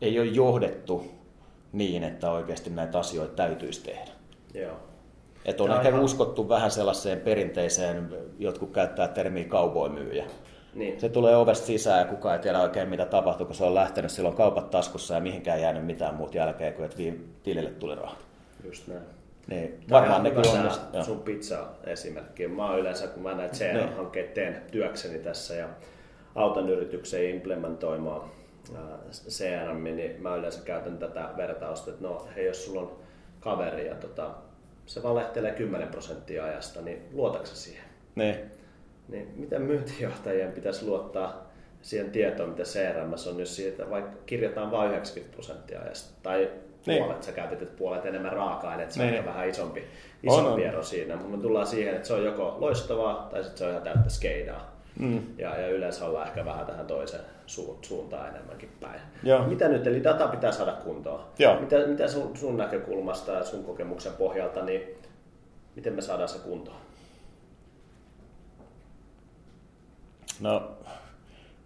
ei 0.02 0.20
ole 0.20 0.28
johdettu 0.28 1.06
niin, 1.74 2.04
että 2.04 2.32
oikeasti 2.32 2.70
näitä 2.70 3.00
asioita 3.00 3.36
täytyisi 3.36 3.84
tehdä. 3.84 4.12
Joo. 4.54 4.76
Että 5.46 5.64
on 5.64 5.70
Tämä 5.70 5.80
ehkä 5.80 5.90
ihan... 5.90 6.04
uskottu 6.04 6.50
vähän 6.50 6.72
sellaiseen 6.72 7.22
perinteiseen, 7.22 8.10
jotkut 8.40 8.72
käyttää 8.72 9.08
termiä 9.08 9.44
cowboy-myyjä 9.44 10.26
niin. 10.76 11.00
Se 11.00 11.10
tulee 11.10 11.36
ovesta 11.36 11.66
sisään 11.66 12.00
ja 12.00 12.06
kukaan 12.06 12.36
ei 12.36 12.42
tiedä 12.42 12.62
oikein 12.62 12.90
mitä 12.90 13.06
tapahtuu, 13.06 13.46
kun 13.46 13.56
se 13.56 13.64
on 13.64 13.76
lähtenyt 13.76 14.12
silloin 14.12 14.36
kaupat 14.36 14.70
taskussa 14.70 15.14
ja 15.14 15.20
mihinkään 15.20 15.62
jäänyt 15.62 15.86
mitään 15.86 16.16
muut 16.16 16.36
jälkeen 16.36 16.74
kuin 16.74 16.86
että 16.86 16.98
tilille 17.44 17.70
tuli 17.70 17.96
rahat. 17.96 18.26
Just 18.64 18.88
näin. 18.88 19.02
Niin, 19.48 19.80
varmaan 19.90 20.24
ne 20.24 20.32
kyllä 20.32 20.72
on. 20.94 21.06
sun 21.06 21.20
pizza-esimerkki. 21.20 22.48
Mä 22.48 22.70
oon 22.70 22.80
yleensä, 22.80 23.08
kun 23.08 23.24
mä 23.24 23.34
näitä 23.34 23.56
CRM-hankkeita 23.56 24.34
teen 24.34 24.62
työkseni 24.72 25.20
tässä 25.20 25.54
ja 25.54 25.70
autan 26.36 26.70
yritykseen 26.70 27.36
implementoimaan 27.36 28.22
CRM, 29.30 29.84
niin 29.84 30.22
mä 30.22 30.36
yleensä 30.36 30.66
käytän 30.66 30.98
tätä 30.98 31.30
vertausta, 31.38 31.92
että 31.92 32.04
no 32.04 32.28
hei, 32.36 32.46
jos 32.46 32.66
sulla 32.66 32.82
on 32.82 33.00
kaveri 33.40 33.88
ja 33.88 33.96
tota, 33.96 34.32
se 34.86 35.04
valehtelee 35.04 35.52
10 35.52 35.88
prosenttia 35.88 36.44
ajasta, 36.44 36.82
niin 36.82 37.10
luotatko 37.14 37.56
siihen? 37.56 37.86
Niin. 38.16 38.36
Niin 39.08 39.34
miten 39.36 39.62
myyntijohtajien 39.62 40.52
pitäisi 40.52 40.86
luottaa 40.86 41.52
siihen 41.82 42.12
tietoon, 42.12 42.50
mitä 42.50 42.64
CRM 42.64 43.14
on, 43.30 43.40
jos 43.40 43.56
siitä 43.56 43.90
vaikka 43.90 44.18
kirjataan 44.26 44.72
vain 44.72 44.92
90 44.92 45.34
prosenttia 45.34 45.82
ajasta, 45.82 46.20
tai 46.24 46.52
niin. 46.86 47.04
puolet, 47.04 47.24
sä 47.24 47.32
käytit 47.32 47.62
että 47.62 47.78
puolet 47.78 48.06
enemmän 48.06 48.34
raaka-aineet, 48.34 48.92
se 48.92 49.06
niin. 49.06 49.20
on 49.20 49.26
vähän 49.26 49.50
isompi, 49.50 49.84
isompi 50.24 50.62
on, 50.62 50.70
ero 50.70 50.84
siinä. 50.84 51.16
Mutta 51.16 51.38
me 51.38 51.42
tullaan 51.42 51.68
siihen, 51.68 51.96
että 51.96 52.08
se 52.08 52.14
on 52.14 52.24
joko 52.24 52.56
loistavaa 52.60 53.28
tai 53.32 53.44
sitten 53.44 53.58
se 53.58 53.64
on 53.64 53.72
ihan 53.72 53.84
täyttä 53.84 54.10
skeidaa. 54.10 54.75
Mm. 55.00 55.22
Ja, 55.38 55.60
ja 55.60 55.68
yleensä 55.70 56.06
ollaan 56.06 56.28
ehkä 56.28 56.46
vähän 56.46 56.66
tähän 56.66 56.86
toiseen 56.88 57.24
su- 57.48 57.78
suuntaan 57.82 58.30
enemmänkin 58.30 58.70
päin. 58.82 59.00
Joo. 59.24 59.48
Mitä 59.48 59.68
nyt, 59.68 59.88
eli 59.88 60.04
data 60.04 60.28
pitää 60.28 60.52
saada 60.52 60.72
kuntoon. 60.72 61.22
Joo. 61.40 61.60
Mitä, 61.60 61.88
mitä 61.88 62.08
sun, 62.08 62.38
sun 62.38 62.58
näkökulmasta 62.58 63.32
ja 63.32 63.44
sun 63.44 63.64
kokemuksen 63.64 64.14
pohjalta, 64.14 64.66
niin 64.66 64.82
miten 65.76 65.94
me 65.94 66.02
saadaan 66.02 66.30
se 66.30 66.40
kuntoon? 66.40 66.78
No, 70.42 70.72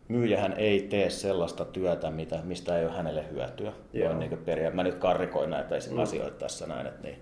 myyjähän 0.07 0.53
ei 0.53 0.81
tee 0.81 1.09
sellaista 1.09 1.65
työtä, 1.65 2.09
mitä, 2.11 2.39
mistä 2.43 2.79
ei 2.79 2.85
ole 2.85 2.93
hänelle 2.93 3.25
hyötyä. 3.31 3.73
Joo. 3.93 4.13
niin 4.17 4.37
peria- 4.45 4.71
Mä 4.71 4.83
nyt 4.83 4.95
karrikoin 4.95 5.49
näitä 5.49 5.75
mm. 5.91 5.99
asioita 5.99 6.37
tässä 6.39 6.67
näin. 6.67 6.87
Että 6.87 7.01
niin, 7.07 7.19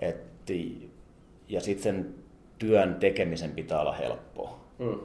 et, 0.00 0.16
ja 1.48 1.60
sitten 1.60 1.82
sen 1.82 2.14
työn 2.58 2.94
tekemisen 2.94 3.50
pitää 3.50 3.80
olla 3.80 3.92
helppoa. 3.92 4.60
Mm. 4.78 4.98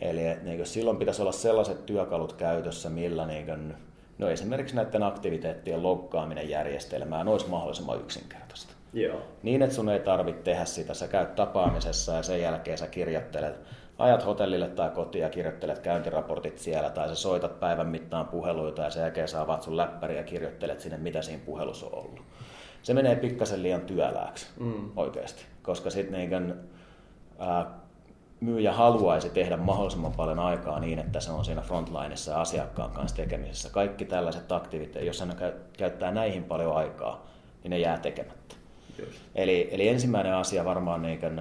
Eli 0.00 0.22
niin 0.42 0.66
silloin 0.66 0.96
pitäisi 0.96 1.22
olla 1.22 1.32
sellaiset 1.32 1.86
työkalut 1.86 2.32
käytössä, 2.32 2.90
millä 2.90 3.26
niin 3.26 3.46
kuin, 3.46 3.74
no 4.18 4.28
esimerkiksi 4.28 4.76
näiden 4.76 5.02
aktiviteettien 5.02 5.82
loggaaminen 5.82 6.48
järjestelmään 6.48 7.28
olisi 7.28 7.48
mahdollisimman 7.48 8.00
yksinkertaista. 8.00 8.72
Joo. 8.92 9.22
Niin, 9.42 9.62
että 9.62 9.74
sun 9.74 9.88
ei 9.88 10.00
tarvitse 10.00 10.42
tehdä 10.42 10.64
sitä. 10.64 10.94
Sä 10.94 11.08
käyt 11.08 11.34
tapaamisessa 11.34 12.12
ja 12.12 12.22
sen 12.22 12.40
jälkeen 12.40 12.78
sä 12.78 12.86
kirjoittelet, 12.86 13.60
ajat 13.98 14.26
hotellille 14.26 14.68
tai 14.68 14.90
kotiin 14.90 15.22
ja 15.22 15.30
kirjoittelet 15.30 15.78
käyntiraportit 15.78 16.58
siellä, 16.58 16.90
tai 16.90 17.08
sä 17.08 17.14
soitat 17.14 17.60
päivän 17.60 17.88
mittaan 17.88 18.26
puheluita 18.26 18.82
ja 18.82 18.90
sen 18.90 19.00
jälkeen 19.00 19.28
sä 19.28 19.40
avaat 19.40 19.62
sun 19.62 19.76
läppäri 19.76 20.16
ja 20.16 20.22
kirjoittelet 20.22 20.80
sinne, 20.80 20.96
mitä 20.96 21.22
siinä 21.22 21.42
puhelussa 21.46 21.86
on 21.86 21.94
ollut. 21.94 22.22
Se 22.82 22.94
menee 22.94 23.16
pikkasen 23.16 23.62
liian 23.62 23.80
työlääksi 23.80 24.46
mm. 24.60 24.90
oikeasti, 24.96 25.42
koska 25.62 25.90
sitten 25.90 26.30
niin 26.30 26.54
myyjä 28.40 28.72
haluaisi 28.72 29.30
tehdä 29.30 29.56
mahdollisimman 29.56 30.12
paljon 30.12 30.38
aikaa 30.38 30.80
niin, 30.80 30.98
että 30.98 31.20
se 31.20 31.32
on 31.32 31.44
siinä 31.44 31.62
frontlineissa 31.62 32.32
ja 32.32 32.40
asiakkaan 32.40 32.90
kanssa 32.90 33.16
tekemisessä. 33.16 33.70
Kaikki 33.70 34.04
tällaiset 34.04 34.52
aktiviteetit, 34.52 35.06
jos 35.06 35.20
hän 35.20 35.36
käyttää 35.78 36.10
näihin 36.10 36.44
paljon 36.44 36.76
aikaa, 36.76 37.26
niin 37.62 37.70
ne 37.70 37.78
jää 37.78 37.98
tekemättä. 37.98 38.54
Eli, 39.34 39.68
eli 39.70 39.88
ensimmäinen 39.88 40.34
asia 40.34 40.64
varmaan, 40.64 41.02
niin 41.02 41.20
kuin, 41.20 41.40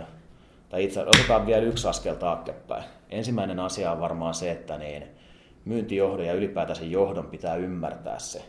tai 0.70 0.84
itse 0.84 1.02
otetaan 1.02 1.46
vielä 1.46 1.64
yksi 1.64 1.88
askel 1.88 2.16
taaksepäin. 2.16 2.84
Ensimmäinen 3.10 3.60
asia 3.60 3.92
on 3.92 4.00
varmaan 4.00 4.34
se, 4.34 4.52
että 4.52 4.78
niin 4.78 5.04
myyntijohdon 5.66 6.26
ja 6.26 6.34
ylipäätänsä 6.34 6.86
johdon 6.86 7.26
pitää 7.26 7.56
ymmärtää 7.56 8.20
se, 8.20 8.46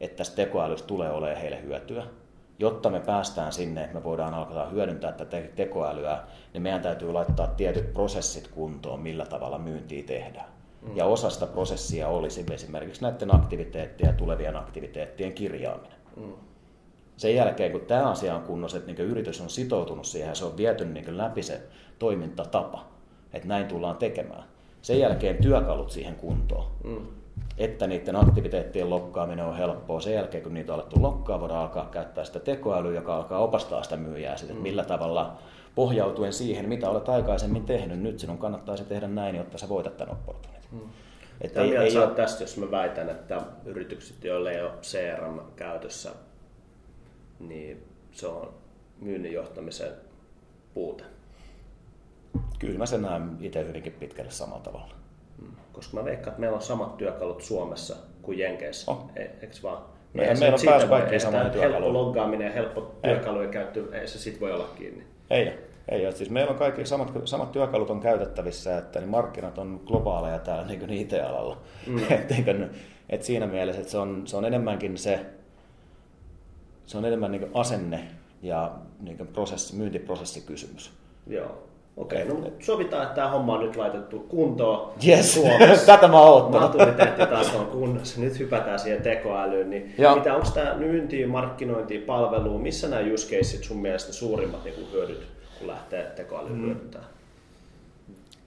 että 0.00 0.16
tästä 0.16 0.36
tekoälystä 0.36 0.86
tulee 0.86 1.10
olemaan 1.10 1.40
heille 1.40 1.62
hyötyä 1.62 2.06
jotta 2.58 2.90
me 2.90 3.00
päästään 3.00 3.52
sinne, 3.52 3.80
että 3.80 3.94
me 3.94 4.04
voidaan 4.04 4.34
alkaa 4.34 4.68
hyödyntää 4.68 5.12
tätä 5.12 5.40
tekoälyä, 5.56 6.18
niin 6.52 6.62
meidän 6.62 6.82
täytyy 6.82 7.12
laittaa 7.12 7.46
tietyt 7.46 7.92
prosessit 7.92 8.48
kuntoon, 8.48 9.00
millä 9.00 9.26
tavalla 9.26 9.58
myyntiä 9.58 10.02
tehdään. 10.02 10.48
Mm. 10.82 10.96
Ja 10.96 11.04
osa 11.04 11.30
sitä 11.30 11.46
prosessia 11.46 12.08
olisi 12.08 12.44
esimerkiksi 12.50 13.02
näiden 13.02 13.34
aktiviteettien 13.34 14.08
ja 14.08 14.12
tulevien 14.12 14.56
aktiviteettien 14.56 15.32
kirjaaminen. 15.32 15.98
Mm. 16.16 16.32
Sen 17.16 17.34
jälkeen, 17.34 17.72
kun 17.72 17.80
tämä 17.80 18.10
asia 18.10 18.34
on 18.34 18.42
kunnossa, 18.42 18.78
että 18.78 18.92
niin 18.92 19.10
yritys 19.10 19.40
on 19.40 19.50
sitoutunut 19.50 20.06
siihen 20.06 20.28
ja 20.28 20.34
se 20.34 20.44
on 20.44 20.56
viety 20.56 20.84
niin 20.84 21.18
läpi 21.18 21.42
se 21.42 21.62
toimintatapa, 21.98 22.84
että 23.32 23.48
näin 23.48 23.66
tullaan 23.66 23.96
tekemään. 23.96 24.44
Sen 24.82 24.98
jälkeen 24.98 25.36
työkalut 25.36 25.90
siihen 25.90 26.14
kuntoon. 26.14 26.70
Mm 26.84 27.06
että 27.58 27.86
niiden 27.86 28.16
aktiviteettien 28.16 28.90
lokkaaminen 28.90 29.44
on 29.44 29.56
helppoa. 29.56 30.00
Sen 30.00 30.14
jälkeen, 30.14 30.42
kun 30.42 30.54
niitä 30.54 30.72
on 30.72 30.78
alettu 30.80 31.02
lokkaa, 31.02 31.40
voidaan 31.40 31.62
alkaa 31.62 31.88
käyttää 31.92 32.24
sitä 32.24 32.40
tekoälyä, 32.40 32.94
joka 32.94 33.16
alkaa 33.16 33.38
opastaa 33.38 33.82
sitä 33.82 33.96
myyjää, 33.96 34.36
sitä, 34.36 34.52
että 34.52 34.62
millä 34.62 34.84
tavalla 34.84 35.38
pohjautuen 35.74 36.32
siihen, 36.32 36.68
mitä 36.68 36.90
olet 36.90 37.08
aikaisemmin 37.08 37.64
tehnyt, 37.64 38.00
nyt 38.00 38.18
sinun 38.18 38.38
kannattaisi 38.38 38.84
tehdä 38.84 39.08
näin, 39.08 39.36
jotta 39.36 39.58
sä 39.58 39.68
voitat 39.68 39.96
tämän 39.96 40.14
opportunitin. 40.14 40.70
Hmm. 40.70 40.80
Että 41.40 41.62
ei, 41.62 41.76
ei 41.76 41.98
ole... 41.98 42.06
tästä, 42.06 42.42
jos 42.42 42.56
mä 42.56 42.70
väitän, 42.70 43.08
että 43.08 43.42
yritykset, 43.64 44.24
joille 44.24 44.52
ei 44.52 44.62
ole 44.62 44.72
CRM 44.82 45.40
käytössä, 45.56 46.10
niin 47.40 47.84
se 48.12 48.26
on 48.26 48.54
myynnin 49.00 49.32
johtamisen 49.32 49.92
puute. 50.74 51.04
Kyllä 52.58 52.78
mä 52.78 52.86
sen 52.86 53.02
näen 53.02 53.36
itse 53.40 53.66
hyvinkin 53.66 53.92
pitkälle 53.92 54.30
samalla 54.30 54.62
tavalla 54.62 55.05
koska 55.72 55.96
mä 55.96 56.04
veikkaan, 56.04 56.28
että 56.28 56.40
meillä 56.40 56.56
on 56.56 56.62
samat 56.62 56.96
työkalut 56.96 57.42
Suomessa 57.42 57.96
kuin 58.22 58.38
Jenkeissä, 58.38 58.90
oh. 58.90 59.10
E- 59.16 59.20
eikö 59.20 59.56
vaan? 59.62 59.82
Meidän 60.14 60.38
meillä 60.38 60.54
on 60.54 60.60
pääsy 60.64 60.86
kaikkiin 60.86 61.20
samoihin 61.20 61.50
työkaluihin. 61.50 61.82
Helppo 61.82 61.98
loggaaminen 61.98 62.46
ja 62.46 62.52
helppo 62.52 62.94
työkalujen 63.02 63.50
käyttö, 63.50 63.84
ei 63.92 64.08
se 64.08 64.18
sit 64.18 64.40
voi 64.40 64.52
olla 64.52 64.68
kiinni. 64.78 65.04
Ei, 65.30 65.52
ei 65.88 66.12
Siis 66.12 66.30
meillä 66.30 66.50
on 66.50 66.58
kaikki 66.58 66.86
samat, 66.86 67.12
samat 67.24 67.52
työkalut 67.52 67.90
on 67.90 68.00
käytettävissä, 68.00 68.78
että 68.78 69.00
niin 69.00 69.08
markkinat 69.08 69.58
on 69.58 69.80
globaaleja 69.86 70.38
täällä 70.38 70.66
niin 70.66 70.80
kuin 70.80 70.90
IT-alalla. 70.90 71.58
Mm. 71.86 71.98
et, 72.10 72.30
niin 72.30 72.70
et 73.10 73.22
siinä 73.22 73.46
mielessä, 73.46 73.80
että 73.80 73.92
se 73.92 73.98
on, 73.98 74.22
se 74.26 74.36
on 74.36 74.44
enemmänkin 74.44 74.98
se, 74.98 75.26
se 76.86 76.98
on 76.98 77.04
enemmän 77.04 77.32
niin 77.32 77.50
asenne 77.54 78.00
ja 78.42 78.72
niin 79.00 79.28
prosessi, 79.32 79.76
myyntiprosessikysymys. 79.76 80.92
Joo. 81.26 81.65
Okei, 81.96 82.22
okay, 82.22 82.34
no 82.34 82.50
sovitaan, 82.58 83.02
että 83.02 83.14
tämä 83.14 83.28
homma 83.28 83.54
on 83.54 83.60
nyt 83.60 83.76
laitettu 83.76 84.18
kuntoon 84.18 84.92
yes. 85.06 85.34
Suomessa. 85.34 85.86
Tätä 85.94 86.08
mä 86.08 86.20
oon 86.20 86.52
Maturiteetti 86.52 87.26
taas 87.26 87.54
on 87.54 87.66
kunnossa. 87.66 88.20
Nyt 88.20 88.38
hypätään 88.38 88.78
siihen 88.78 89.02
tekoälyyn. 89.02 89.70
Niin 89.70 89.94
mitä, 90.14 90.34
onko 90.34 90.48
tämä 90.54 90.74
myyntiin, 90.74 91.28
markkinointiin, 91.28 92.02
palveluun, 92.02 92.62
missä 92.62 92.88
nämä 92.88 93.02
use 93.12 93.36
caseit 93.36 93.64
sun 93.64 93.78
mielestä 93.78 94.12
suurimmat 94.12 94.64
niin 94.64 94.88
hyödyt, 94.92 95.26
kun 95.58 95.68
lähtee 95.68 96.02
tekoälyyn 96.16 96.56
mm. 96.56 96.66
hyödyntämään? 96.66 97.10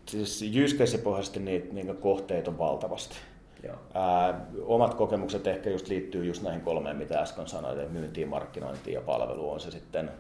Siis 0.05 0.45
use 0.63 0.75
case-pohjaisesti 0.75 1.39
niitä, 1.39 1.73
niitä 1.73 1.93
kohteita 1.93 2.51
on 2.51 2.57
valtavasti. 2.57 3.15
Joo. 3.63 3.75
Ää, 3.93 4.45
omat 4.62 4.93
kokemukset 4.93 5.47
ehkä 5.47 5.69
just 5.69 5.88
liittyy 5.88 6.25
just 6.25 6.43
näihin 6.43 6.62
kolmeen, 6.62 6.97
mitä 6.97 7.19
äsken 7.19 7.47
sanoin, 7.47 7.91
myyntiin, 7.91 8.27
markkinointiin 8.27 8.93
ja 8.93 9.01
palveluun. 9.01 9.53
On 9.53 9.59
se 9.59 9.71
sitten 9.71 10.12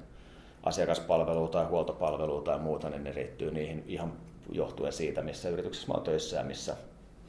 asiakaspalvelua 0.63 1.47
tai 1.47 1.65
huoltopalvelua 1.65 2.41
tai 2.41 2.59
muuta, 2.59 2.89
niin 2.89 3.03
ne 3.03 3.11
riittyy 3.11 3.51
niihin 3.51 3.83
ihan 3.87 4.13
johtuen 4.51 4.93
siitä, 4.93 5.21
missä 5.21 5.49
yrityksessä 5.49 5.87
mä 5.87 5.93
oon 5.93 6.03
töissä 6.03 6.37
ja 6.37 6.43
missä 6.43 6.75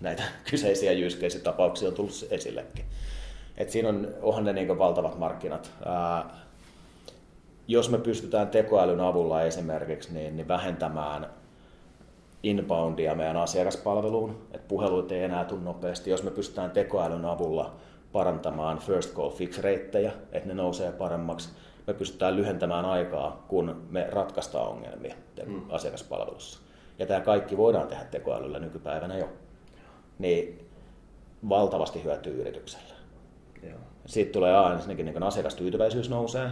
näitä 0.00 0.22
kyseisiä 0.50 0.92
tapauksia 1.42 1.88
on 1.88 1.94
tullut 1.94 2.26
esillekin. 2.30 2.84
Et 3.56 3.70
siinä 3.70 3.88
on, 3.88 4.08
onhan 4.22 4.44
ne 4.44 4.52
niin 4.52 4.78
valtavat 4.78 5.18
markkinat. 5.18 5.70
Ää, 5.84 6.30
jos 7.68 7.90
me 7.90 7.98
pystytään 7.98 8.48
tekoälyn 8.48 9.00
avulla 9.00 9.42
esimerkiksi 9.42 10.14
niin, 10.14 10.36
niin 10.36 10.48
vähentämään 10.48 11.26
inboundia 12.42 13.14
meidän 13.14 13.36
asiakaspalveluun, 13.36 14.30
että 14.30 14.68
puheluita 14.68 15.14
ei 15.14 15.22
enää 15.22 15.44
tule 15.44 15.60
nopeasti. 15.60 16.10
Jos 16.10 16.22
me 16.22 16.30
pystytään 16.30 16.70
tekoälyn 16.70 17.24
avulla 17.24 17.74
parantamaan 18.12 18.78
first 18.78 19.14
call 19.14 19.30
fix 19.30 19.58
reittejä, 19.58 20.12
että 20.32 20.48
ne 20.48 20.54
nousee 20.54 20.92
paremmaksi, 20.92 21.48
me 21.90 21.98
pystytään 21.98 22.36
lyhentämään 22.36 22.84
aikaa, 22.84 23.44
kun 23.48 23.86
me 23.90 24.06
ratkaistaan 24.10 24.68
ongelmia 24.68 25.14
mm. 25.46 25.62
asiakaspalvelussa. 25.68 26.60
Ja 26.98 27.06
tämä 27.06 27.20
kaikki 27.20 27.56
voidaan 27.56 27.88
tehdä 27.88 28.04
tekoälyllä 28.04 28.58
nykypäivänä 28.58 29.18
jo. 29.18 29.28
Niin 30.18 30.68
valtavasti 31.48 32.04
hyötyy 32.04 32.40
yrityksellä. 32.40 32.94
Joo. 33.62 33.78
Siitä 34.06 34.32
tulee 34.32 34.56
aina 34.56 34.74
ensinnäkin 34.74 35.06
niin 35.06 35.22
asiakastyytyväisyys 35.22 36.10
nousee. 36.10 36.50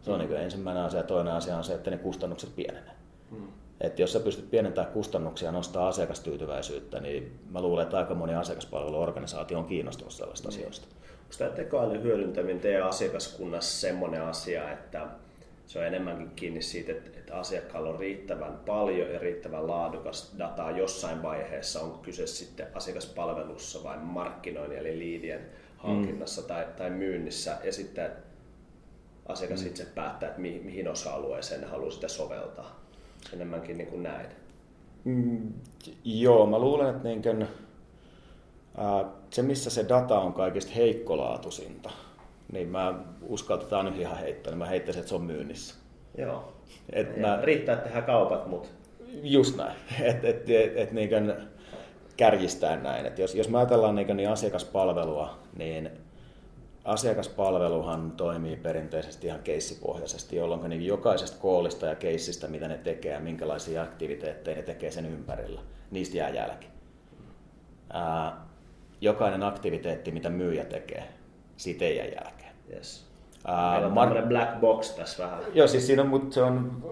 Se 0.00 0.12
on 0.12 0.20
mm. 0.20 0.28
niin 0.28 0.40
ensimmäinen 0.40 0.82
asia. 0.82 1.02
Toinen 1.02 1.34
asia 1.34 1.56
on 1.56 1.64
se, 1.64 1.74
että 1.74 1.90
ne 1.90 1.98
kustannukset 1.98 2.56
pienenee. 2.56 2.94
Mm. 3.30 3.48
Et 3.80 3.98
jos 3.98 4.12
sä 4.12 4.20
pystyt 4.20 4.50
pienentämään 4.50 4.92
kustannuksia 4.92 5.48
ja 5.48 5.52
nostaa 5.52 5.88
asiakastyytyväisyyttä, 5.88 7.00
niin 7.00 7.40
mä 7.50 7.62
luulen, 7.62 7.82
että 7.82 7.98
aika 7.98 8.14
moni 8.14 8.34
asiakaspalveluorganisaatio 8.34 9.58
on 9.58 9.64
kiinnostunut 9.64 10.12
sellaista 10.12 10.48
mm. 10.48 10.54
asioista. 10.54 10.86
Onko 11.30 11.38
tämä 11.38 11.50
tekoälyn 11.50 12.02
hyödyntäminen 12.02 12.60
teidän 12.60 12.88
asiakaskunnassa 12.88 13.80
semmoinen 13.80 14.22
asia, 14.22 14.72
että 14.72 15.06
se 15.66 15.78
on 15.78 15.86
enemmänkin 15.86 16.30
kiinni 16.36 16.62
siitä, 16.62 16.92
että, 16.92 17.10
että 17.18 17.34
asiakkaalla 17.34 17.90
on 17.90 17.98
riittävän 17.98 18.60
paljon 18.66 19.12
ja 19.12 19.18
riittävän 19.18 19.66
laadukas 19.66 20.34
dataa 20.38 20.70
jossain 20.70 21.22
vaiheessa, 21.22 21.80
onko 21.80 21.98
kyse 21.98 22.26
sitten 22.26 22.66
asiakaspalvelussa 22.74 23.84
vai 23.84 23.98
markkinoinnin 23.98 24.78
eli 24.78 24.98
liidien 24.98 25.40
hankinnassa 25.76 26.40
mm. 26.40 26.46
tai, 26.46 26.66
tai 26.76 26.90
myynnissä 26.90 27.56
ja 27.64 27.72
sitten 27.72 28.10
asiakas 29.26 29.60
mm. 29.62 29.66
itse 29.66 29.84
päättää, 29.84 30.28
että 30.28 30.40
mi, 30.40 30.60
mihin 30.64 30.88
osa-alueeseen 30.88 31.64
haluaa 31.64 31.90
sitä 31.90 32.08
soveltaa. 32.08 32.80
Enemmänkin 33.32 33.78
niin 33.78 33.88
kuin 33.88 34.02
näin. 34.02 34.26
Mm, 35.04 35.52
joo, 36.04 36.46
mä 36.46 36.58
luulen, 36.58 36.90
että 36.90 37.08
niin 37.08 37.22
kuin, 37.22 37.46
se, 39.30 39.42
missä 39.42 39.70
se 39.70 39.88
data 39.88 40.20
on 40.20 40.32
kaikista 40.32 40.72
heikkolaatuisinta, 40.76 41.90
niin 42.52 42.68
mä 42.68 42.94
uskaltetaan 43.22 43.84
nyt 43.84 43.96
ihan 43.96 44.18
heittää, 44.18 44.50
niin 44.50 44.58
mä 44.58 44.66
heittäisin, 44.66 45.00
että 45.00 45.08
se 45.08 45.14
on 45.14 45.22
myynnissä. 45.22 45.74
Joo. 46.18 46.52
Et 46.92 47.16
ja 47.16 47.20
mä, 47.20 47.38
riittää, 47.42 47.72
että 47.72 47.84
tehdään 47.84 48.04
kaupat, 48.04 48.46
mutta... 48.46 48.68
Just 49.22 49.56
näin. 49.56 49.76
Et, 50.02 50.24
et, 50.24 50.50
et, 50.50 50.76
et 50.76 50.92
niin 50.92 51.10
kärjistää 52.16 52.76
näin. 52.76 53.06
Et 53.06 53.18
jos, 53.18 53.34
jos 53.34 53.48
mä 53.48 53.58
ajatellaan 53.58 53.94
niin, 53.94 54.16
niin 54.16 54.28
asiakaspalvelua, 54.28 55.38
niin 55.58 55.90
asiakaspalveluhan 56.84 58.10
toimii 58.10 58.56
perinteisesti 58.56 59.26
ihan 59.26 59.42
keissipohjaisesti, 59.42 60.36
jolloin 60.36 60.70
niin 60.70 60.86
jokaisesta 60.86 61.38
koolista 61.40 61.86
ja 61.86 61.94
keissistä, 61.94 62.48
mitä 62.48 62.68
ne 62.68 62.78
tekee 62.78 63.12
ja 63.12 63.20
minkälaisia 63.20 63.82
aktiviteetteja 63.82 64.56
ne 64.56 64.62
tekee 64.62 64.90
sen 64.90 65.06
ympärillä, 65.06 65.60
niistä 65.90 66.16
jää 66.16 66.28
jälki. 66.28 66.66
Ää, 67.92 68.49
jokainen 69.00 69.42
aktiviteetti, 69.42 70.10
mitä 70.10 70.30
myyjä 70.30 70.64
tekee, 70.64 71.08
jää 71.96 72.06
jälkeen. 72.06 72.52
Yes. 72.72 73.10
Meillä 73.70 73.86
on 73.86 73.92
mar- 73.92 74.28
black 74.28 74.60
box 74.60 74.90
tässä 74.90 75.24
vähän. 75.24 75.40
Joo, 75.54 75.66
siis 75.66 75.86
siinä 75.86 76.02
on, 76.02 76.08
mutta 76.08 76.34
se 76.34 76.42
on 76.42 76.82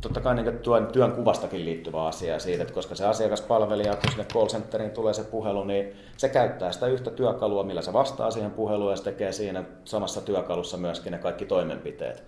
totta 0.00 0.20
kai 0.20 0.34
niin 0.34 0.58
työn, 0.58 0.86
työn 0.86 1.12
kuvastakin 1.12 1.64
liittyvä 1.64 2.06
asia 2.06 2.38
siitä, 2.38 2.62
että 2.62 2.74
koska 2.74 2.94
se 2.94 3.06
asiakaspalvelija, 3.06 3.96
kun 3.96 4.10
sinne 4.10 4.24
call 4.24 4.46
centeriin 4.46 4.90
tulee 4.90 5.14
se 5.14 5.24
puhelu, 5.24 5.64
niin 5.64 5.92
se 6.16 6.28
käyttää 6.28 6.72
sitä 6.72 6.86
yhtä 6.86 7.10
työkalua, 7.10 7.64
millä 7.64 7.82
se 7.82 7.92
vastaa 7.92 8.30
siihen 8.30 8.50
puheluun 8.50 8.90
ja 8.90 8.96
se 8.96 9.02
tekee 9.02 9.32
siinä 9.32 9.64
samassa 9.84 10.20
työkalussa 10.20 10.76
myöskin 10.76 11.12
ne 11.12 11.18
kaikki 11.18 11.44
toimenpiteet. 11.44 12.24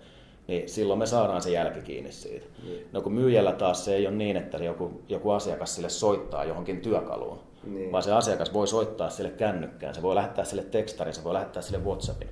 Niin 0.47 0.69
silloin 0.69 0.99
me 0.99 1.05
saadaan 1.05 1.41
se 1.41 1.51
jälki 1.51 1.81
kiinni 1.81 2.11
siitä. 2.11 2.45
Mm. 2.63 2.69
No 2.91 3.01
kun 3.01 3.13
myyjällä 3.13 3.51
taas 3.51 3.85
se 3.85 3.95
ei 3.95 4.07
ole 4.07 4.15
niin, 4.15 4.37
että 4.37 4.57
joku, 4.57 5.01
joku 5.09 5.31
asiakas 5.31 5.75
sille 5.75 5.89
soittaa 5.89 6.43
johonkin 6.43 6.81
työkaluun, 6.81 7.39
niin. 7.65 7.91
vaan 7.91 8.03
se 8.03 8.11
asiakas 8.11 8.53
voi 8.53 8.67
soittaa 8.67 9.09
sille 9.09 9.29
kännykkään, 9.29 9.95
se 9.95 10.01
voi 10.01 10.15
lähettää 10.15 10.45
sille 10.45 10.63
tekstarin, 10.63 11.13
se 11.13 11.23
voi 11.23 11.33
lähettää 11.33 11.61
sille 11.61 11.83
WhatsAppin 11.83 12.29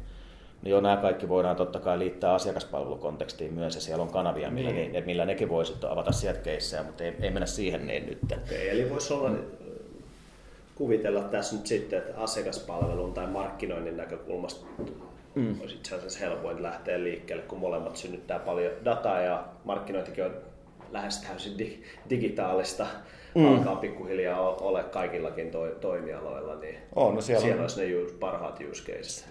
niin 0.64 0.72
jo 0.72 0.82
nämä 0.82 0.98
kaikki 0.98 1.30
voidaan 1.30 1.56
totta 1.56 1.80
kai 1.80 2.00
liittää 2.00 2.34
asiakaspalvelukontekstiin 2.34 3.54
myös, 3.54 3.76
ja 3.76 3.82
siellä 3.82 4.04
on 4.04 4.12
kanavia, 4.12 4.52
millä, 4.52 4.72
niin. 4.72 4.92
ne, 4.92 5.02
millä 5.02 5.26
nekin 5.26 5.50
voisivat 5.50 5.84
avata 5.84 6.12
sieltä 6.12 6.40
keissejä, 6.40 6.84
mutta 6.84 7.04
ei, 7.04 7.14
ei 7.22 7.32
mennä 7.32 7.46
siihen 7.46 7.88
niin 7.88 8.06
nyt. 8.06 8.20
Okay, 8.24 8.70
eli 8.70 8.90
voisi 8.90 9.14
olla, 9.14 9.30
mm. 9.30 9.38
kuvitella 10.76 11.24
tässä 11.24 11.56
nyt 11.56 11.68
sitten, 11.68 12.00
että 12.00 12.22
asiakaspalvelun 12.22 13.14
tai 13.14 13.28
markkinoinnin 13.28 13.98
näkökulmasta 13.98 14.66
mm. 15.36 15.62
olisi 15.62 15.76
itse 15.76 15.96
asiassa 15.96 16.20
helpoin 16.20 16.64
lähteä 16.64 17.04
liikkeelle, 17.04 17.44
kun 17.44 17.60
molemmat 17.60 17.96
synnyttää 17.96 18.40
paljon 18.40 18.72
dataa 18.86 19.22
ja 19.22 19.46
markkinointikin 19.64 20.26
on 20.26 20.36
lähes 20.92 21.18
täysin 21.18 21.84
digitaalista, 22.10 22.88
mm. 23.36 23.46
alkaa 23.46 23.76
pikkuhiljaa 23.76 24.50
ole 24.50 24.84
kaikillakin 24.84 25.52
to, 25.52 25.68
toimialoilla, 25.68 26.56
niin 26.56 26.76
on, 26.96 27.16
no 27.16 27.22
siellä, 27.22 27.42
siellä 27.42 27.56
on... 27.56 27.62
olisi 27.62 27.82
ne 27.82 28.20
parhaat 28.20 28.60
use 28.72 28.84
cases 28.84 29.26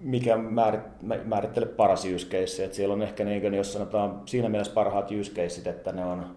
mikä 0.00 0.36
määrit, 0.36 0.80
määrittelee 1.24 1.68
paras 1.68 2.04
use 2.04 2.26
case. 2.26 2.64
että 2.64 2.76
siellä 2.76 2.92
on 2.92 3.02
ehkä, 3.02 3.24
niin, 3.24 3.54
jos 3.54 3.72
sanotaan 3.72 4.22
siinä 4.26 4.48
mielessä 4.48 4.74
parhaat 4.74 5.10
use 5.20 5.32
caseit, 5.32 5.66
että 5.66 5.92
ne 5.92 6.04
on, 6.04 6.36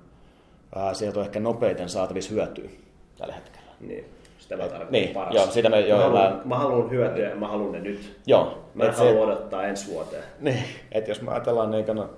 ää, 0.76 0.94
sieltä 0.94 1.20
on 1.20 1.26
ehkä 1.26 1.40
nopeiten 1.40 1.90
saatavissa 1.90 2.32
hyötyä 2.34 2.70
tällä 3.18 3.34
hetkellä. 3.34 3.72
Niin. 3.80 4.06
Sitä 4.40 4.58
mä 4.58 4.62
tarkoitan 4.62 4.92
niin, 4.92 5.10
paras. 5.10 5.36
Joo, 5.36 5.48
sitä 5.48 5.70
me, 5.70 5.80
jo, 5.80 5.98
mä, 5.98 6.04
haluan, 6.04 6.42
mä 6.46 6.58
haluan 6.58 6.90
hyötyä 6.90 7.30
ja 7.30 7.36
mä 7.36 7.48
haluan 7.48 7.72
ne 7.72 7.80
nyt. 7.80 8.20
Joo. 8.28 8.64
Mä 8.74 8.84
en 8.84 8.94
halua 8.94 9.24
odottaa 9.24 9.64
ensi 9.64 9.92
vuoteen. 9.92 10.24
Niin, 10.40 10.64
että 10.92 11.12
jos 11.12 11.22
mä 11.22 11.32
ajatellaan 11.32 11.72
niin, 11.72 11.86
no, 11.94 12.10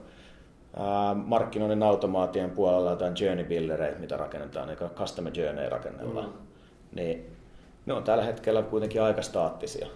markkinoinnin 1.26 1.84
automaation 1.84 2.50
puolella 2.52 2.90
jotain 2.90 3.14
journey 3.20 3.46
buildereita, 3.46 4.00
mitä 4.00 4.18
rakennetaan, 4.18 4.68
niin 4.68 4.78
customer 4.96 5.40
journey 5.40 5.70
rakennellaan, 5.70 6.30
mm. 6.30 6.34
niin 6.96 7.26
ne 7.86 7.94
on 7.94 8.04
tällä 8.04 8.24
hetkellä 8.24 8.62
kuitenkin 8.64 9.02
aika 9.02 9.22
staattisia 9.22 9.88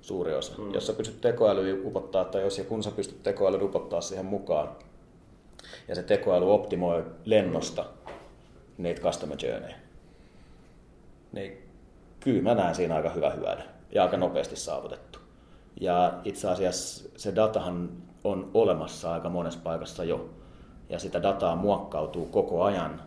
suuri 0.00 0.34
osa. 0.34 0.52
Mm. 0.58 0.74
Jos 0.74 0.86
sä 0.86 0.92
pystyt 0.92 1.20
tekoälyä 1.20 1.76
upottaa, 1.84 2.24
tai 2.24 2.42
jos 2.42 2.58
ja 2.58 2.64
kun 2.64 2.82
sä 2.82 2.90
pystyt 2.90 3.22
tekoälyä 3.22 3.62
upottaa 3.62 4.00
siihen 4.00 4.26
mukaan, 4.26 4.68
ja 5.88 5.94
se 5.94 6.02
tekoäly 6.02 6.54
optimoi 6.54 7.04
lennosta 7.24 7.84
niitä 8.78 9.00
customer 9.00 9.38
journey, 9.46 9.72
niin 11.32 11.68
kyllä 12.20 12.42
mä 12.42 12.54
näen 12.54 12.74
siinä 12.74 12.94
aika 12.94 13.10
hyvä 13.10 13.30
hyödy 13.30 13.62
ja 13.92 14.02
aika 14.02 14.16
nopeasti 14.16 14.56
saavutettu. 14.56 15.18
Ja 15.80 16.12
itse 16.24 16.48
asiassa 16.48 17.08
se 17.16 17.34
datahan 17.34 17.90
on 18.24 18.50
olemassa 18.54 19.12
aika 19.12 19.28
monessa 19.28 19.60
paikassa 19.62 20.04
jo, 20.04 20.30
ja 20.88 20.98
sitä 20.98 21.22
dataa 21.22 21.56
muokkautuu 21.56 22.26
koko 22.26 22.62
ajan 22.62 23.02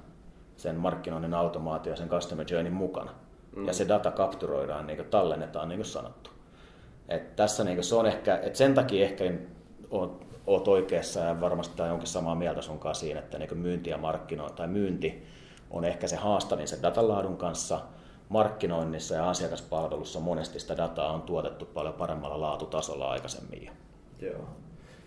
sen 0.58 0.76
markkinoinnin 0.76 1.34
automaatio 1.34 1.94
ja 1.94 1.98
sen 1.98 2.10
customer 2.10 2.46
journey 2.52 2.72
mukana. 2.72 3.12
Mm. 3.56 3.68
Ja 3.68 3.74
se 3.74 3.88
data 3.88 4.12
kapturoidaan, 4.12 4.88
niin 4.88 4.98
kuin 4.98 5.10
tallennetaan, 5.10 5.70
niin 5.70 5.80
kuin 5.80 5.86
sanottu. 5.86 6.30
Et 7.10 7.36
tässä 7.36 7.64
niin 7.64 7.84
se 7.84 7.96
on 7.96 8.06
ehkä, 8.06 8.40
et 8.44 8.56
sen 8.56 8.74
takia 8.74 9.06
ehkä 9.06 9.34
oot, 9.92 10.26
oot 10.48 10.68
oikeassa 10.68 11.20
ja 11.20 11.42
varmasti 11.42 11.78
tai 11.78 11.92
onkin 11.92 12.08
samaa 12.08 12.36
mieltä 12.36 12.62
sun 12.62 12.80
kanssa 12.80 13.06
siinä, 13.06 13.20
että 13.20 13.38
niin 13.38 13.58
myynti 13.58 13.90
ja 13.90 13.98
markkinointi 13.98 14.56
tai 14.56 14.68
myynti 14.68 15.24
on 15.72 15.86
ehkä 15.86 16.08
se 16.08 16.16
haastavin 16.16 16.68
sen 16.68 16.82
datalaadun 16.82 17.38
kanssa. 17.38 17.80
Markkinoinnissa 18.30 19.16
ja 19.16 19.30
asiakaspalvelussa 19.30 20.20
monesti 20.20 20.60
sitä 20.60 20.78
dataa 20.78 21.14
on 21.14 21.22
tuotettu 21.22 21.66
paljon 21.66 21.94
paremmalla 21.94 22.42
laatutasolla 22.42 23.10
aikaisemmin. 23.12 23.72
Joo. 24.22 24.48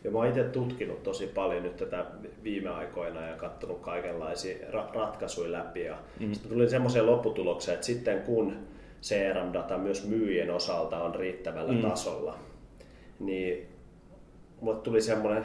Ja 0.04 0.10
mä 0.10 0.18
oon 0.18 0.26
itse 0.26 0.44
tutkinut 0.44 1.02
tosi 1.02 1.26
paljon 1.26 1.62
nyt 1.62 1.76
tätä 1.76 2.06
viime 2.42 2.70
aikoina 2.70 3.26
ja 3.26 3.36
katsonut 3.36 3.80
kaikenlaisia 3.80 4.56
ra- 4.70 4.94
ratkaisuja 4.94 5.52
läpi. 5.52 5.84
Ja 5.84 5.98
mm. 6.20 6.32
Sitten 6.32 6.52
tuli 6.52 6.68
semmoiseen 6.70 7.06
lopputulokseen, 7.06 7.74
että 7.74 7.86
sitten 7.86 8.22
kun 8.22 8.56
CRM-data 9.02 9.78
myös 9.78 10.08
myyjien 10.08 10.50
osalta 10.50 11.02
on 11.02 11.14
riittävällä 11.14 11.72
mm. 11.72 11.80
tasolla, 11.80 12.38
niin 13.20 13.68
mulle 14.60 14.80
tuli 14.80 15.00
semmoinen 15.00 15.44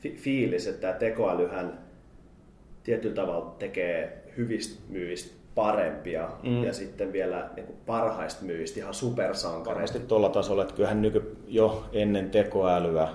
fi- 0.00 0.16
fiilis, 0.16 0.66
että 0.66 0.80
tämä 0.80 0.92
tekoälyhän 0.92 1.78
tietyllä 2.82 3.14
tavalla 3.14 3.54
tekee 3.58 4.24
hyvistä 4.36 4.82
myyjistä 4.88 5.34
parempia 5.54 6.28
mm. 6.42 6.64
ja 6.64 6.72
sitten 6.72 7.12
vielä 7.12 7.50
niin 7.56 7.66
kuin 7.66 7.78
parhaista 7.86 8.44
myyjistä 8.44 8.80
ihan 8.80 8.94
supersankareista. 8.94 9.94
Varmasti 9.94 10.08
tuolla 10.08 10.28
tasolla, 10.28 10.62
että 10.62 10.74
kyllähän 10.74 11.02
nyky 11.02 11.36
jo 11.46 11.84
ennen 11.92 12.30
tekoälyä 12.30 13.08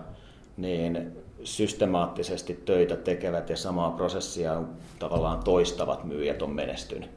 niin 0.62 1.12
systemaattisesti 1.44 2.62
töitä 2.66 2.96
tekevät 2.96 3.50
ja 3.50 3.58
samaa 3.58 3.92
prosessia 3.92 4.62
tavallaan 5.00 5.44
toistavat 5.44 6.04
myyjät 6.04 6.42
on 6.42 6.52
menestynyt. 6.52 7.10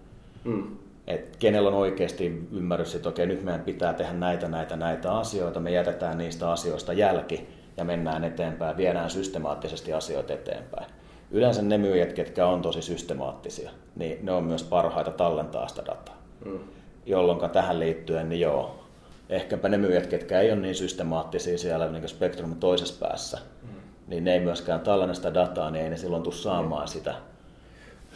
Mm 0.45 0.77
että 1.07 1.39
kenellä 1.39 1.69
on 1.69 1.75
oikeasti 1.75 2.49
ymmärrys, 2.53 2.95
että 2.95 3.09
okei, 3.09 3.27
nyt 3.27 3.43
meidän 3.43 3.61
pitää 3.61 3.95
tehdä 3.95 4.13
näitä, 4.13 4.49
näitä, 4.49 4.77
näitä 4.77 5.13
asioita, 5.13 5.61
me 5.61 5.71
jätetään 5.71 6.19
niistä 6.19 6.51
asioista 6.51 6.93
jälki 6.93 7.49
ja 7.77 7.85
mennään 7.85 8.25
eteenpäin, 8.25 8.77
viedään 8.77 9.11
systemaattisesti 9.11 9.93
asioita 9.93 10.33
eteenpäin. 10.33 10.87
Yleensä 11.31 11.63
ne 11.63 11.79
myyjät, 11.79 12.13
ketkä 12.13 12.47
on 12.47 12.63
tosi 12.63 12.83
systemaattisia, 12.83 13.71
niin 13.97 14.19
ne 14.23 14.33
on 14.33 14.45
myös 14.45 14.65
parhaita 14.65 15.11
tallentaa 15.11 15.69
sitä 15.69 15.83
dataa. 15.87 16.23
Mm. 16.45 16.59
Jolloin 17.07 17.51
tähän 17.51 17.81
liittyen, 17.81 18.29
niin 18.29 18.41
joo, 18.41 18.82
ehkäpä 19.33 19.69
ne 19.69 19.79
myyjät, 19.79 20.07
ketkä 20.07 20.41
ei 20.41 20.53
ole 20.53 20.61
niin 20.61 20.75
systemaattisia 20.75 21.59
siellä 21.59 21.91
niin 21.91 22.09
spektrumin 22.09 22.59
toisessa 22.59 23.07
päässä, 23.07 23.39
mm. 23.63 23.69
niin 24.07 24.25
ne 24.25 24.33
ei 24.33 24.41
myöskään 24.41 24.81
tallenna 24.81 25.15
sitä 25.15 25.35
dataa, 25.35 25.71
niin 25.71 25.85
ei 25.85 25.91
ne 25.91 25.97
silloin 25.97 26.23
tule 26.23 26.35
saamaan 26.35 26.85
mm. 26.85 26.89
sitä 26.89 27.15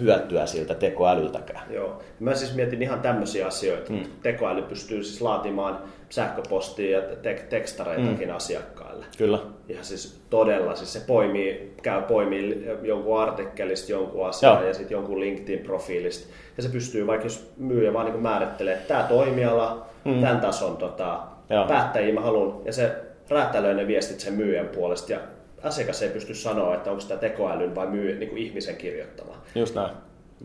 hyötyä 0.00 0.46
siltä 0.46 0.74
tekoälyltäkään. 0.74 1.72
Joo. 1.72 2.02
Mä 2.20 2.34
siis 2.34 2.54
mietin 2.54 2.82
ihan 2.82 3.00
tämmöisiä 3.00 3.46
asioita. 3.46 3.92
Mm. 3.92 4.04
Tekoäly 4.22 4.62
pystyy 4.62 5.04
siis 5.04 5.22
laatimaan 5.22 5.78
sähköpostia 6.08 6.98
ja 6.98 7.16
te- 7.16 7.46
tekstareitakin 7.48 8.28
mm. 8.28 8.36
asiakkaille. 8.36 9.06
Kyllä. 9.18 9.38
Ja 9.68 9.84
siis 9.84 10.20
todella, 10.30 10.74
siis 10.74 10.92
se 10.92 11.00
poimii, 11.06 11.74
käy 11.82 12.02
poimii 12.02 12.66
jonkun 12.82 13.20
artikkelista 13.20 13.92
jonkun 13.92 14.26
asian 14.26 14.54
Joo. 14.54 14.66
ja 14.66 14.74
sitten 14.74 14.94
jonkun 14.94 15.20
LinkedIn-profiilista. 15.20 16.28
Ja 16.56 16.62
se 16.62 16.68
pystyy 16.68 17.06
vaikka 17.06 17.26
jos 17.26 17.52
myyjä 17.56 17.92
vaan 17.92 18.06
niin 18.06 18.22
määrittelee, 18.22 18.74
että 18.74 18.88
tämä 18.88 19.02
toimiala, 19.02 19.86
mm. 20.04 20.20
tämän 20.20 20.40
tason 20.40 20.76
tota, 20.76 21.20
päättäjiä 21.68 22.14
mä 22.14 22.20
haluan. 22.20 22.60
Ja 22.64 22.72
se 22.72 22.92
räätälöi 23.28 23.74
ne 23.74 23.86
viestit 23.86 24.20
sen 24.20 24.34
myyjän 24.34 24.68
puolesta 24.68 25.12
ja 25.12 25.20
asiakas 25.62 26.02
ei 26.02 26.08
pysty 26.10 26.34
sanoa, 26.34 26.74
että 26.74 26.90
onko 26.90 27.02
tämä 27.08 27.20
tekoälyn 27.20 27.74
vai 27.74 27.86
myy, 27.86 28.18
niin 28.18 28.28
kuin 28.28 28.42
ihmisen 28.42 28.76
kirjoittama. 28.76 29.42
Just 29.54 29.74
näin. 29.74 29.90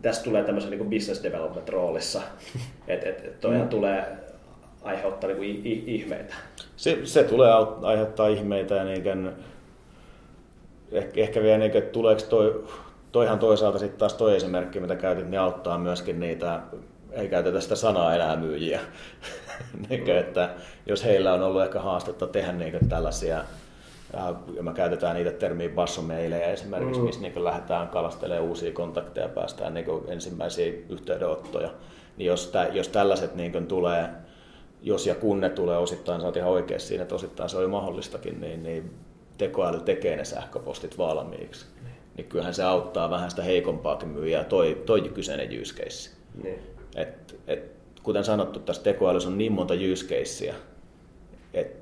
Tästä 0.01 0.23
tulee 0.23 0.43
tämmöisen 0.43 0.71
niin 0.71 0.89
business 0.89 1.23
development 1.23 1.69
roolissa, 1.69 2.21
että 2.87 3.09
et, 3.09 3.25
et 3.25 3.43
mm. 3.43 3.69
tulee 3.69 4.05
aiheuttaa 4.81 5.27
niin 5.27 5.37
kuin 5.37 5.61
ihmeitä. 5.87 6.35
Se, 6.75 6.99
se 7.03 7.23
tulee 7.23 7.51
aiheuttaa 7.81 8.27
ihmeitä 8.27 8.75
ja 8.75 8.83
niin 8.83 9.31
ehkä, 10.91 11.21
ehkä 11.21 11.41
vielä 11.41 11.57
niin, 11.57 11.77
että 11.77 11.91
tuleeko 11.91 12.21
toi, 12.29 12.63
toihan 13.11 13.39
toisaalta 13.39 13.79
sitten 13.79 13.99
taas 13.99 14.13
toi 14.13 14.35
esimerkki, 14.35 14.79
mitä 14.79 14.95
käytit, 14.95 15.29
niin 15.29 15.39
auttaa 15.39 15.77
myöskin 15.77 16.19
niitä, 16.19 16.59
ei 17.11 17.27
käytetä 17.27 17.61
sitä 17.61 17.75
sanaa 17.75 18.15
enää 18.15 18.35
myyjiä. 18.35 18.79
niin, 19.89 20.09
että 20.09 20.49
jos 20.85 21.03
heillä 21.03 21.33
on 21.33 21.43
ollut 21.43 21.63
ehkä 21.63 21.79
haastetta 21.79 22.27
tehdä 22.27 22.51
niin 22.51 22.89
tällaisia 22.89 23.43
ja 24.55 24.63
me 24.63 24.73
käytetään 24.73 25.15
niitä 25.15 25.31
termiä 25.31 25.69
bassomeilejä 25.69 26.47
esimerkiksi, 26.47 26.99
mm. 26.99 27.05
missä 27.05 27.21
niin 27.21 27.43
lähdetään 27.43 27.87
kalastelemaan 27.87 28.49
uusia 28.49 28.71
kontakteja 28.71 29.25
ja 29.25 29.33
päästään 29.33 29.73
niin 29.73 29.85
ensimmäisiä 30.07 30.73
yhteydenottoja. 30.89 31.69
Niin 32.17 32.27
jos, 32.27 32.47
tä, 32.47 32.67
jos 32.71 32.87
tällaiset 32.87 33.35
niin 33.35 33.67
tulee, 33.67 34.09
jos 34.81 35.07
ja 35.07 35.15
kun 35.15 35.39
ne 35.39 35.49
tulee 35.49 35.77
osittain, 35.77 36.21
sä 36.21 36.27
oot 36.27 36.37
ihan 36.37 36.49
oikeassa 36.49 36.87
siinä, 36.87 37.01
että 37.01 37.15
osittain 37.15 37.49
se 37.49 37.57
on 37.57 37.63
jo 37.63 37.69
mahdollistakin, 37.69 38.41
niin, 38.41 38.63
niin 38.63 38.93
tekoäly 39.37 39.79
tekee 39.79 40.15
ne 40.15 40.25
sähköpostit 40.25 40.97
valmiiksi. 40.97 41.65
Mm. 41.81 41.87
Niin 42.17 42.27
kyllähän 42.27 42.53
se 42.53 42.63
auttaa 42.63 43.09
vähän 43.09 43.29
sitä 43.29 43.43
heikompaakin 43.43 44.09
myyjää, 44.09 44.43
toi, 44.43 44.81
toi 44.85 45.01
kyseinen 45.01 45.61
use 45.61 45.83
case. 45.83 46.09
Mm. 46.43 46.53
Et, 46.95 47.39
et, 47.47 47.71
kuten 48.03 48.23
sanottu, 48.23 48.59
tässä 48.59 48.83
tekoälyssä 48.83 49.29
on 49.29 49.37
niin 49.37 49.51
monta 49.51 49.73
use 49.93 50.05
casea, 50.05 50.55
että 51.53 51.81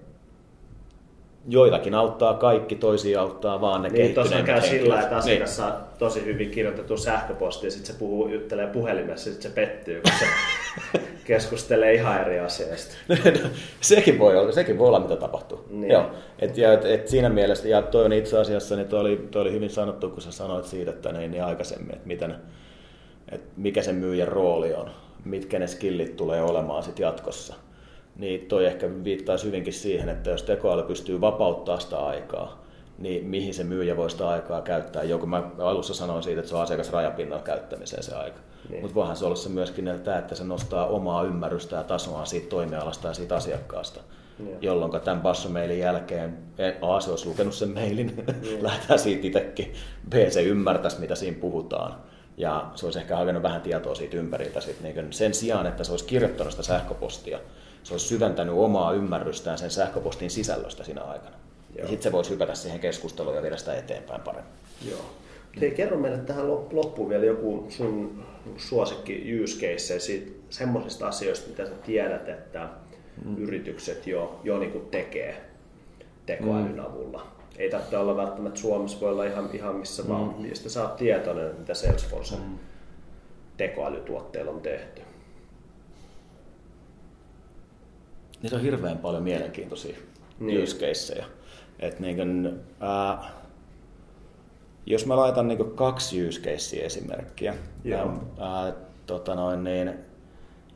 joitakin 1.47 1.95
auttaa 1.95 2.33
kaikki, 2.33 2.75
toisia 2.75 3.21
auttaa 3.21 3.61
vaan 3.61 3.81
ne 3.81 3.89
niin, 3.89 4.13
tuossa 4.13 4.41
käy 4.41 4.61
sillä, 4.61 5.01
että 5.01 5.17
asiakas 5.17 5.49
niin. 5.49 5.55
saa 5.55 5.93
tosi 5.99 6.25
hyvin 6.25 6.51
kirjoitettu 6.51 6.97
sähköposti 6.97 7.67
ja 7.67 7.71
sitten 7.71 7.93
se 7.93 7.99
puhuu, 7.99 8.27
juttelee 8.27 8.67
puhelimessa 8.67 9.29
ja 9.29 9.33
sitten 9.33 9.51
se 9.51 9.55
pettyy, 9.55 10.01
kun 10.01 10.11
se 10.19 10.25
keskustelee 11.29 11.93
ihan 11.93 12.21
eri 12.21 12.39
asioista. 12.39 12.95
sekin, 13.81 14.19
voi 14.19 14.37
olla, 14.37 14.51
sekin 14.51 14.77
voi 14.77 14.87
olla, 14.87 14.99
mitä 14.99 15.15
tapahtuu. 15.15 15.65
Niin. 15.69 15.91
Joo. 15.91 16.11
Et, 16.39 16.57
ja, 16.57 16.73
et, 16.73 16.85
et 16.85 17.07
siinä 17.07 17.29
mielessä, 17.29 17.67
ja 17.67 17.81
toi 17.81 18.05
on 18.05 18.13
itse 18.13 18.37
asiassa, 18.37 18.75
niin 18.75 18.87
toi 18.87 18.99
oli, 18.99 19.27
toi 19.31 19.41
oli 19.41 19.51
hyvin 19.51 19.69
sanottu, 19.69 20.09
kun 20.09 20.21
sä 20.21 20.31
sanoit 20.31 20.65
siitä, 20.65 20.91
että 20.91 21.11
niin, 21.11 21.31
niin 21.31 21.43
aikaisemmin, 21.43 21.95
että 21.95 22.07
miten, 22.07 22.35
että 23.31 23.47
mikä 23.57 23.81
se 23.81 23.93
myyjän 23.93 24.27
rooli 24.27 24.73
on, 24.73 24.89
mitkä 25.25 25.59
ne 25.59 25.67
skillit 25.67 26.15
tulee 26.15 26.41
olemaan 26.41 26.83
sit 26.83 26.99
jatkossa. 26.99 27.55
Niin 28.15 28.45
toi 28.45 28.65
ehkä 28.65 28.89
viittaisi 29.03 29.45
hyvinkin 29.47 29.73
siihen, 29.73 30.09
että 30.09 30.29
jos 30.29 30.43
tekoäly 30.43 30.83
pystyy 30.83 31.21
vapauttaa 31.21 31.79
sitä 31.79 31.97
aikaa, 31.97 32.65
niin 32.99 33.25
mihin 33.25 33.53
se 33.53 33.63
myyjä 33.63 33.97
voi 33.97 34.09
sitä 34.09 34.29
aikaa 34.29 34.61
käyttää. 34.61 35.03
Joku 35.03 35.25
mä 35.25 35.43
alussa 35.59 35.93
sanoin 35.93 36.23
siitä, 36.23 36.39
että 36.39 36.49
se 36.49 36.55
on 36.55 36.61
asiakasrajapinnan 36.61 37.43
käyttämiseen 37.43 38.03
se 38.03 38.15
aika. 38.15 38.39
Niin. 38.69 38.81
Mutta 38.81 38.95
voihan 38.95 39.15
se 39.15 39.25
olla 39.25 39.35
se 39.35 39.49
myöskin 39.49 39.87
että, 39.87 40.17
että 40.17 40.35
se 40.35 40.43
nostaa 40.43 40.87
omaa 40.87 41.23
ymmärrystä 41.23 41.75
ja 41.75 41.83
tasoa 41.83 42.25
siitä 42.25 42.49
toimialasta 42.49 43.07
ja 43.07 43.13
siitä 43.13 43.35
asiakkaasta. 43.35 44.01
Niin. 44.39 44.57
Jolloin 44.61 45.01
tämän 45.01 45.21
passomeilin 45.21 45.79
jälkeen 45.79 46.37
A, 46.81 46.99
se 46.99 47.09
olisi 47.09 47.27
lukenut 47.27 47.53
sen 47.53 47.69
mailin, 47.69 48.25
niin. 48.41 48.63
lähdetään 48.63 48.99
siitä 48.99 49.27
itsekin, 49.27 49.73
B, 50.09 50.13
se 50.29 50.41
ymmärtäisi, 50.41 50.99
mitä 50.99 51.15
siinä 51.15 51.37
puhutaan. 51.41 51.95
Ja 52.37 52.71
se 52.75 52.85
olisi 52.85 52.99
ehkä 52.99 53.15
hakenut 53.15 53.43
vähän 53.43 53.61
tietoa 53.61 53.95
siitä 53.95 54.17
ympäriltä 54.17 54.61
sit, 54.61 54.81
niin 54.81 55.13
sen 55.13 55.33
sijaan, 55.33 55.67
että 55.67 55.83
se 55.83 55.91
olisi 55.91 56.05
kirjoittanut 56.05 56.51
sitä 56.51 56.63
sähköpostia, 56.63 57.39
se 57.83 57.93
olisi 57.93 58.07
syventänyt 58.07 58.55
omaa 58.57 58.93
ymmärrystään 58.93 59.57
sen 59.57 59.71
sähköpostin 59.71 60.29
sisällöstä 60.29 60.83
siinä 60.83 61.01
aikana. 61.01 61.35
Joo. 61.75 61.81
Ja 61.83 61.87
sitten 61.87 62.03
se 62.03 62.11
voisi 62.11 62.29
hypätä 62.29 62.55
siihen 62.55 62.79
keskusteluun 62.79 63.35
ja 63.35 63.41
viedä 63.41 63.57
sitä 63.57 63.75
eteenpäin 63.75 64.21
paremmin. 64.21 64.53
Joo. 64.89 65.01
Hei, 65.61 65.71
kerro 65.71 65.97
meille 65.97 66.17
tähän 66.17 66.47
loppuun 66.47 67.09
vielä 67.09 67.25
joku 67.25 67.65
sun 67.69 68.23
suosikki 68.57 69.43
use 69.43 69.67
case 69.67 69.99
siitä, 69.99 70.31
semmoisista 70.49 71.07
asioista, 71.07 71.49
mitä 71.49 71.65
sä 71.65 71.71
tiedät, 71.85 72.29
että 72.29 72.69
mm. 73.25 73.37
yritykset 73.37 74.07
jo, 74.07 74.39
jo 74.43 74.59
niin 74.59 74.71
kuin 74.71 74.85
tekee 74.85 75.41
tekoälyn 76.25 76.73
mm. 76.73 76.85
avulla. 76.85 77.27
Ei 77.57 77.69
tarvitse 77.69 77.97
olla 77.97 78.17
välttämättä 78.17 78.59
Suomessa, 78.59 79.01
voi 79.01 79.11
olla 79.11 79.25
ihan, 79.25 79.49
ihan 79.53 79.75
missä 79.75 80.03
mm. 80.03 80.09
vaan. 80.09 80.45
Ja 80.49 80.55
sitten 80.55 80.71
sä 80.71 80.81
oot 80.81 80.95
tietoinen, 80.95 81.55
mitä 81.59 81.73
Salesforce 81.73 82.35
mm. 82.35 82.59
tekoälytuotteilla 83.57 84.51
on 84.51 84.61
tehty. 84.61 85.01
Niitä 88.41 88.55
on 88.55 88.61
hirveän 88.61 88.97
paljon 88.97 89.23
mielenkiintoisia 89.23 89.97
niin. 90.39 90.63
use 90.63 90.77
caseja. 90.87 91.25
Et 91.79 91.99
niin 91.99 92.15
kuin, 92.15 92.59
ää, 92.79 93.29
jos 94.85 95.05
mä 95.05 95.17
laitan 95.17 95.47
niin 95.47 95.71
kaksi 95.75 96.27
use 96.27 96.41
casea 96.41 96.85
esimerkkiä. 96.85 97.55
Joo. 97.83 98.13
Ää, 98.39 98.73
tota 99.05 99.35
noin, 99.35 99.63
niin, 99.63 99.93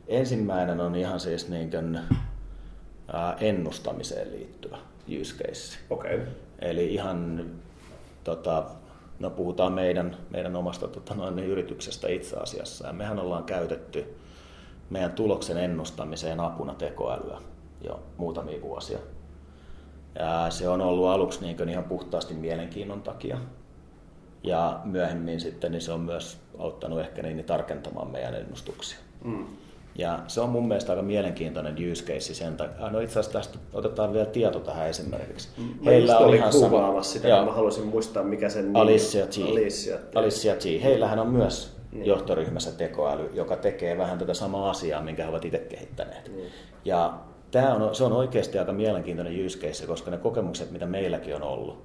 ensimmäinen 0.08 0.80
on 0.80 0.94
ihan 0.94 1.20
siis 1.20 1.48
niin 1.48 1.70
kuin, 1.70 2.00
ää, 3.12 3.36
ennustamiseen 3.40 4.32
liittyvä 4.32 4.78
use 5.20 5.44
case. 5.44 5.78
Okay. 5.90 6.20
Eli 6.58 6.94
ihan, 6.94 7.50
tota, 8.24 8.64
no 9.18 9.30
puhutaan 9.30 9.72
meidän, 9.72 10.16
meidän 10.30 10.56
omasta 10.56 10.88
tota 10.88 11.14
noin, 11.14 11.36
niin 11.36 11.48
yrityksestä 11.48 12.08
itse 12.08 12.36
asiassa. 12.36 12.86
Ja 12.86 12.92
mehän 12.92 13.18
ollaan 13.18 13.44
käytetty 13.44 14.16
meidän 14.90 15.12
tuloksen 15.12 15.56
ennustamiseen 15.56 16.40
apuna 16.40 16.74
tekoälyä 16.74 17.40
jo 17.84 18.02
muutamia 18.16 18.62
vuosia. 18.62 18.98
Ja 20.18 20.46
se 20.50 20.68
on 20.68 20.80
ollut 20.80 21.08
aluksi 21.08 21.40
niin 21.40 21.68
ihan 21.68 21.84
puhtaasti 21.84 22.34
mielenkiinnon 22.34 23.02
takia. 23.02 23.38
Ja 24.42 24.80
myöhemmin 24.84 25.40
sitten 25.40 25.72
niin 25.72 25.82
se 25.82 25.92
on 25.92 26.00
myös 26.00 26.38
auttanut 26.58 27.00
ehkä 27.00 27.22
niin 27.22 27.44
tarkentamaan 27.44 28.10
meidän 28.10 28.34
ennustuksia. 28.34 28.98
Mm. 29.24 29.46
Ja 29.98 30.18
se 30.26 30.40
on 30.40 30.48
mun 30.48 30.68
mielestä 30.68 30.92
aika 30.92 31.02
mielenkiintoinen 31.02 31.92
use 31.92 32.04
case 32.04 32.34
sen 32.34 32.56
takia. 32.56 32.90
No 32.90 33.00
itse 33.00 33.20
asiassa 33.20 33.38
tästä 33.38 33.58
otetaan 33.72 34.12
vielä 34.12 34.26
tieto 34.26 34.60
tähän 34.60 34.88
esimerkiksi. 34.88 35.48
Mm. 35.56 35.64
Mä 35.64 35.90
Heillä 35.90 36.18
on 36.18 36.34
ihan 36.34 36.52
sama... 36.52 37.02
sitä, 37.02 37.28
joo. 37.28 37.44
mä 37.44 37.52
haluaisin 37.52 37.86
muistaa 37.86 38.22
mikä 38.22 38.48
sen 38.48 38.64
nimi 38.64 38.80
Alicia 38.80 39.26
G. 39.26 39.50
Alicia, 39.50 39.98
Alicia 40.14 40.56
G. 40.56 40.82
Heillähän 40.82 41.18
on 41.18 41.28
myös 41.28 41.76
niin. 41.92 42.06
johtoryhmässä 42.06 42.72
tekoäly, 42.72 43.30
joka 43.34 43.56
tekee 43.56 43.98
vähän 43.98 44.18
tätä 44.18 44.34
samaa 44.34 44.70
asiaa, 44.70 45.02
minkä 45.02 45.22
he 45.22 45.28
ovat 45.28 45.44
itse 45.44 45.58
kehittäneet. 45.58 46.30
Niin. 46.36 46.48
Ja 46.84 47.18
tämä 47.54 47.74
on, 47.74 47.94
se 47.94 48.04
on 48.04 48.12
oikeasti 48.12 48.58
aika 48.58 48.72
mielenkiintoinen 48.72 49.46
use 49.46 49.58
case, 49.58 49.86
koska 49.86 50.10
ne 50.10 50.16
kokemukset, 50.16 50.70
mitä 50.70 50.86
meilläkin 50.86 51.34
on 51.34 51.42
ollut, 51.42 51.84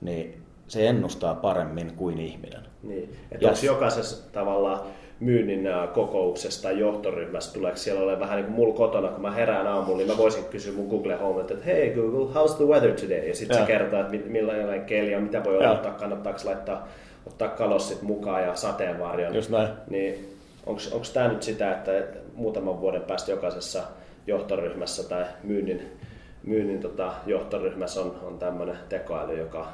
niin 0.00 0.42
se 0.66 0.86
ennustaa 0.86 1.34
paremmin 1.34 1.92
kuin 1.96 2.18
ihminen. 2.18 2.62
Niin. 2.82 3.16
Että 3.32 3.48
onko 3.48 3.60
jokaisessa 3.62 4.32
tavalla 4.32 4.86
myynnin 5.20 5.68
kokouksessa 5.94 6.62
tai 6.62 6.78
johtoryhmässä, 6.78 7.54
tuleeko 7.54 7.76
siellä 7.76 8.02
ole 8.02 8.20
vähän 8.20 8.36
niin 8.36 8.44
kuin 8.44 8.54
mulla 8.54 8.74
kotona, 8.74 9.08
kun 9.08 9.22
mä 9.22 9.30
herään 9.30 9.66
aamulla, 9.66 9.98
niin 9.98 10.08
mä 10.08 10.16
voisin 10.16 10.44
kysyä 10.44 10.72
mun 10.72 10.88
Google 10.88 11.16
Home, 11.16 11.40
että 11.40 11.54
hei 11.64 11.90
Google, 11.90 12.34
how's 12.34 12.56
the 12.56 12.64
weather 12.64 12.92
today? 12.92 13.28
Ja 13.28 13.34
sitten 13.34 13.58
se 13.58 13.64
kertoo, 13.66 14.00
että 14.00 14.16
millainen 14.26 14.84
keli 14.84 15.14
on, 15.14 15.22
mitä 15.22 15.44
voi 15.44 15.62
ja. 15.62 15.70
odottaa, 15.70 15.92
kannattaako 15.92 16.40
laittaa 16.44 16.88
ottaa 17.26 17.48
kalossit 17.48 18.02
mukaan 18.02 18.42
ja 18.42 18.54
sateenvarjon. 18.54 19.34
Just 19.34 19.50
näin. 19.50 19.68
Niin 19.90 20.38
onko 20.66 21.04
tämä 21.14 21.28
nyt 21.28 21.42
sitä, 21.42 21.72
että 21.72 21.92
muutaman 22.34 22.80
vuoden 22.80 23.02
päästä 23.02 23.30
jokaisessa 23.30 23.82
johtoryhmässä 24.28 25.08
tai 25.08 25.24
myynnin, 25.42 25.82
myynnin 26.42 26.80
tota, 26.80 27.12
johtoryhmässä 27.26 28.00
on, 28.00 28.16
on 28.22 28.38
tämmöinen 28.38 28.78
tekoäly, 28.88 29.38
joka 29.38 29.68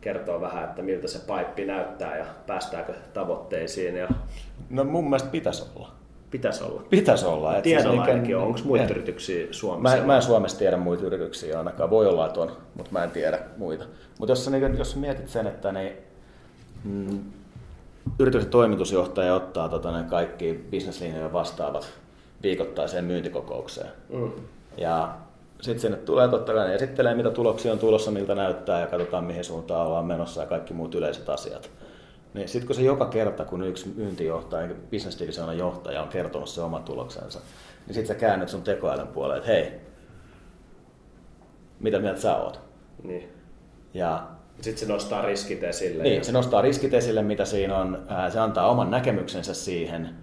kertoo 0.00 0.40
vähän, 0.40 0.64
että 0.64 0.82
miltä 0.82 1.08
se 1.08 1.18
paippi 1.26 1.64
näyttää 1.64 2.18
ja 2.18 2.24
päästäänkö 2.46 2.94
tavoitteisiin. 3.14 3.96
Ja... 3.96 4.08
No 4.70 4.84
mun 4.84 5.04
mielestä 5.04 5.28
pitäisi 5.30 5.64
olla. 5.76 5.88
Pitäisi 6.30 6.64
olla. 6.64 6.82
Pitäisi 6.90 7.26
olla. 7.26 7.50
Että 7.50 7.62
Tiedolla 7.62 8.04
siis 8.04 8.14
ainakin 8.14 8.36
on. 8.36 8.42
Onko 8.42 8.60
muita 8.64 8.84
en, 8.84 8.90
yrityksiä 8.90 9.46
Suomessa? 9.50 9.96
Mä, 9.96 10.06
mä 10.06 10.16
en 10.16 10.22
Suomessa 10.22 10.58
tiedä 10.58 10.76
muita 10.76 11.04
yrityksiä 11.04 11.58
ainakaan. 11.58 11.90
Voi 11.90 12.06
olla, 12.06 12.26
että 12.26 12.40
on, 12.40 12.56
mutta 12.74 12.92
mä 12.92 13.04
en 13.04 13.10
tiedä 13.10 13.38
muita. 13.56 13.84
Mutta 14.18 14.32
jos, 14.32 14.50
niin, 14.50 14.78
jos 14.78 14.96
mietit 14.96 15.28
sen, 15.28 15.46
että 15.46 15.72
ne, 15.72 15.96
mm, 16.84 17.20
yrityksen 18.18 18.50
toimitusjohtaja 18.50 19.34
ottaa 19.34 19.68
tota, 19.68 19.98
ne 19.98 20.08
kaikki 20.08 20.66
bisneslinjoja 20.70 21.32
vastaavat 21.32 21.99
viikoittaiseen 22.42 23.04
myyntikokoukseen. 23.04 23.90
Mm. 24.08 24.32
Ja 24.76 25.14
sitten 25.60 25.80
sinne 25.80 25.96
tulee 25.96 26.28
totta 26.28 26.52
kai, 26.52 26.68
ne 26.68 26.74
esittelee 26.74 27.14
mitä 27.14 27.30
tuloksia 27.30 27.72
on 27.72 27.78
tulossa, 27.78 28.10
miltä 28.10 28.34
näyttää 28.34 28.80
ja 28.80 28.86
katsotaan 28.86 29.24
mihin 29.24 29.44
suuntaan 29.44 29.86
ollaan 29.86 30.06
menossa 30.06 30.40
ja 30.40 30.46
kaikki 30.46 30.74
muut 30.74 30.94
yleiset 30.94 31.28
asiat. 31.28 31.70
Niin 32.34 32.48
sitten 32.48 32.66
kun 32.66 32.76
se 32.76 32.82
joka 32.82 33.06
kerta, 33.06 33.44
kun 33.44 33.62
yksi 33.62 33.88
myyntijohtaja, 33.96 34.74
bisnesdivisionan 34.90 35.58
johtaja 35.58 36.02
on 36.02 36.08
kertonut 36.08 36.48
se 36.48 36.60
oman 36.60 36.82
tuloksensa, 36.82 37.40
niin 37.86 37.94
sitten 37.94 38.16
sä 38.16 38.20
käännyt 38.20 38.48
sun 38.48 38.62
tekoälyn 38.62 39.08
puoleen, 39.08 39.38
että 39.38 39.52
hei, 39.52 39.72
mitä 41.80 41.98
mieltä 41.98 42.20
sä 42.20 42.36
oot? 42.36 42.60
Niin. 43.02 43.32
Ja 43.94 44.26
sitten 44.60 44.86
se 44.86 44.92
nostaa 44.92 45.22
riskit 45.22 45.64
esille. 45.64 46.02
Niin, 46.02 46.24
se 46.24 46.32
nostaa 46.32 46.62
riskit 46.62 46.94
esille, 46.94 47.22
mitä 47.22 47.44
siinä 47.44 47.76
on. 47.76 48.06
Se 48.32 48.40
antaa 48.40 48.70
oman 48.70 48.90
näkemyksensä 48.90 49.54
siihen. 49.54 50.14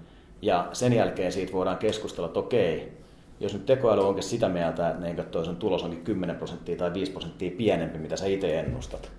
Ja 0.42 0.70
sen 0.74 0.94
jälkeen 0.94 1.32
siitä 1.32 1.54
voidaan 1.54 1.78
keskustella, 1.78 2.28
että 2.28 2.40
okei, 2.40 2.92
jos 3.40 3.54
nyt 3.54 3.66
tekoäly 3.66 4.08
onkin 4.08 4.24
sitä 4.24 4.50
mieltä, 4.50 4.90
että 4.90 5.04
niin, 5.04 5.26
toi 5.32 5.56
tulos 5.56 5.84
onkin 5.84 6.04
10 6.04 6.36
prosenttia 6.36 6.76
tai 6.76 6.94
5 6.94 7.12
prosenttia 7.12 7.52
pienempi, 7.58 7.98
mitä 7.98 8.18
sä 8.18 8.26
itse 8.26 8.60
ennustat, 8.60 9.12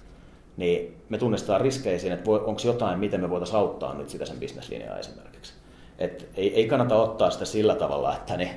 niin 0.56 0.96
me 1.08 1.18
tunnistetaan 1.18 1.60
riskeisiin, 1.60 2.12
että 2.12 2.30
onko 2.30 2.60
jotain, 2.64 2.98
miten 2.98 3.20
me 3.20 3.30
voitaisiin 3.30 3.58
auttaa 3.58 3.94
nyt 3.94 4.08
sitä 4.08 4.26
sen 4.26 4.38
bisneslinjaa 4.38 4.98
esimerkiksi. 4.98 5.52
Et 5.98 6.28
ei, 6.34 6.54
ei 6.54 6.68
kannata 6.68 6.96
ottaa 6.96 7.30
sitä 7.30 7.44
sillä 7.44 7.74
tavalla, 7.74 8.16
että 8.16 8.36
niin, 8.36 8.50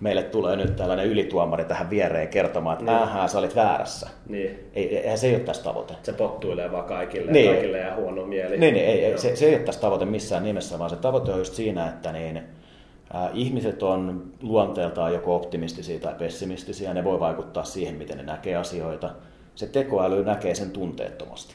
meille 0.00 0.22
tulee 0.22 0.56
nyt 0.56 0.76
tällainen 0.76 1.06
ylituomari 1.06 1.64
tähän 1.64 1.90
viereen 1.90 2.28
kertomaan, 2.28 2.78
että 2.78 3.14
niin. 3.14 3.28
sä 3.28 3.38
olit 3.38 3.56
väärässä. 3.56 4.08
Niin. 4.28 4.58
Ei, 4.74 4.96
eihän 4.96 5.18
se 5.18 5.26
ei 5.26 5.34
ole 5.34 5.42
tässä 5.42 5.64
tavoite. 5.64 5.94
Se 6.02 6.12
pottuilee 6.12 6.72
vaan 6.72 6.84
kaikille 6.84 7.32
niin. 7.32 7.52
kaikille 7.52 7.78
ja 7.78 7.94
huono 7.94 8.26
mieli. 8.26 8.58
Niin, 8.58 8.74
niin 8.74 8.86
ei, 8.86 9.04
ei, 9.04 9.18
se, 9.18 9.36
se 9.36 9.46
ei 9.46 9.54
ole 9.54 9.62
tässä 9.62 9.80
tavoite 9.80 10.04
missään 10.04 10.42
nimessä, 10.42 10.78
vaan 10.78 10.90
se 10.90 10.96
tavoite 10.96 11.32
on 11.32 11.38
just 11.38 11.54
siinä, 11.54 11.88
että 11.88 12.12
niin, 12.12 12.36
äh, 12.36 13.30
ihmiset 13.34 13.82
on 13.82 14.24
luonteeltaan 14.42 15.12
joko 15.12 15.36
optimistisia 15.36 15.98
tai 15.98 16.14
pessimistisiä, 16.14 16.94
ne 16.94 17.04
voi 17.04 17.20
vaikuttaa 17.20 17.64
siihen, 17.64 17.94
miten 17.94 18.16
ne 18.16 18.22
näkee 18.22 18.56
asioita. 18.56 19.10
Se 19.54 19.66
tekoäly 19.66 20.24
näkee 20.24 20.54
sen 20.54 20.70
tunteettomasti. 20.70 21.54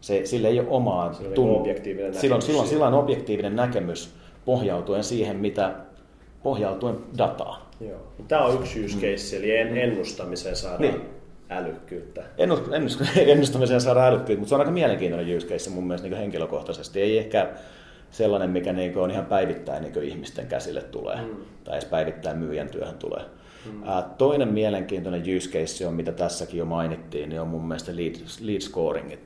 Se, 0.00 0.26
sille 0.26 0.48
ei 0.48 0.60
ole 0.60 0.68
omaa... 0.70 1.12
Sillä 1.12 1.28
on 1.28 1.34
tun... 1.34 1.50
objektiivinen 1.50 2.06
näkemys. 2.06 2.20
Silloin, 2.20 2.42
silloin, 2.42 2.68
silloin 2.68 2.94
objektiivinen 2.94 3.56
näkemys 3.56 4.14
pohjautuen 4.44 5.04
siihen, 5.04 5.36
mitä 5.36 5.74
pohjautuen 6.46 6.96
dataa. 7.18 7.70
Joo. 7.80 7.98
Tämä 8.28 8.44
on 8.44 8.54
yksi 8.54 8.84
use 8.84 8.96
case, 8.96 9.38
mm. 9.38 9.44
eli 9.44 9.56
ennustamiseen 9.56 10.56
saadaan 10.56 10.80
niin. 10.82 11.00
älykkyyttä. 11.50 12.22
ennustamiseen 13.26 13.80
saadaan 13.80 14.06
älykkyyttä, 14.06 14.40
mutta 14.40 14.48
se 14.48 14.54
on 14.54 14.60
aika 14.60 14.70
mielenkiintoinen 14.70 15.36
use 15.36 15.46
case 15.46 15.70
mun 15.70 15.86
mielestä 15.86 16.08
niin 16.08 16.18
henkilökohtaisesti. 16.18 17.00
Ei 17.00 17.18
ehkä 17.18 17.48
sellainen, 18.10 18.50
mikä 18.50 18.72
niin 18.72 18.98
on 18.98 19.10
ihan 19.10 19.26
päivittäin 19.26 19.82
niin 19.82 20.02
ihmisten 20.02 20.46
käsille 20.46 20.82
tulee, 20.82 21.16
mm. 21.16 21.36
tai 21.64 21.74
edes 21.74 21.84
päivittäin 21.84 22.38
myyjän 22.38 22.68
työhön 22.68 22.98
tulee. 22.98 23.22
Mm. 23.64 23.82
toinen 24.18 24.48
mielenkiintoinen 24.48 25.36
use 25.36 25.50
case 25.50 25.86
on, 25.86 25.94
mitä 25.94 26.12
tässäkin 26.12 26.58
jo 26.58 26.64
mainittiin, 26.64 27.28
niin 27.28 27.40
on 27.40 27.48
mun 27.48 27.68
mielestä 27.68 27.96
lead, 27.96 28.14
lead 28.40 28.60
scoringit. 28.60 29.20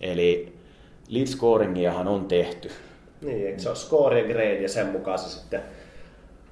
Eli 0.00 0.52
lead 1.08 1.26
scoringiahan 1.26 2.08
on 2.08 2.24
tehty. 2.24 2.70
Niin, 3.20 3.60
se 3.60 3.70
on 3.70 3.76
score 3.76 4.20
ja 4.20 4.26
grade 4.26 4.62
ja 4.62 4.68
sen 4.68 4.86
mukaan 4.86 5.18
se 5.18 5.28
sitten 5.28 5.62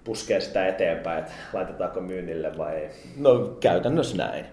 puskee 0.04 0.40
sitä 0.40 0.66
eteenpäin, 0.66 1.18
että 1.18 1.32
laitetaanko 1.52 2.00
myynnille 2.00 2.58
vai 2.58 2.76
ei? 2.76 2.90
No 3.16 3.56
käytännössä 3.60 4.16
näin. 4.16 4.46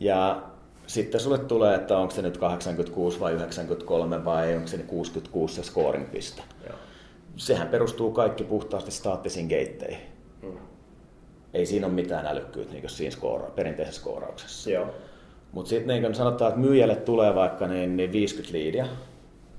Ja 0.00 0.42
sitten 0.86 1.20
sulle 1.20 1.38
tulee, 1.38 1.74
että 1.74 1.98
onko 1.98 2.14
se 2.14 2.22
nyt 2.22 2.36
86 2.36 3.20
vai 3.20 3.32
93 3.32 4.24
vai 4.24 4.56
onko 4.56 4.66
se 4.66 4.78
66 4.78 5.54
se 5.54 5.62
scoring 5.62 6.10
piste. 6.10 6.42
Joo. 6.66 6.76
Sehän 7.36 7.68
perustuu 7.68 8.12
kaikki 8.12 8.44
puhtaasti 8.44 8.90
staattisiin 8.90 9.46
geitteihin. 9.46 10.00
Hmm. 10.42 10.58
Ei 11.54 11.66
siinä 11.66 11.86
ole 11.86 11.94
mitään 11.94 12.26
älykkyyttä 12.26 12.72
niin 12.72 12.90
siinä 12.90 13.10
skoora, 13.10 13.50
perinteisessä 13.50 14.00
skoorauksessa. 14.00 14.70
Joo. 14.70 14.86
Mutta 15.52 15.68
sitten 15.68 16.02
niin 16.02 16.14
sanotaan, 16.14 16.48
että 16.48 16.60
myyjälle 16.60 16.96
tulee 16.96 17.34
vaikka 17.34 17.66
niin, 17.66 17.96
niin 17.96 18.12
50 18.12 18.52
liidiä. 18.52 18.86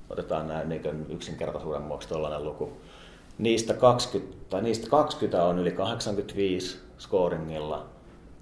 Otetaan 0.09 0.47
näin 0.47 0.69
niin 0.69 1.05
yksinkertaisuuden 1.09 1.89
vuoksi 1.89 2.09
tuollainen 2.09 2.43
luku. 2.43 2.77
Niistä 3.39 3.73
20, 3.73 4.38
tai 4.49 4.62
niistä 4.62 4.89
20 4.89 5.43
on 5.43 5.60
yli 5.60 5.71
85 5.71 6.80
scoringilla 6.97 7.86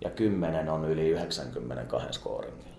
ja 0.02 0.10
10 0.10 0.70
on 0.70 0.86
yli 0.86 1.10
92 1.10 2.08
scoringilla. 2.12 2.78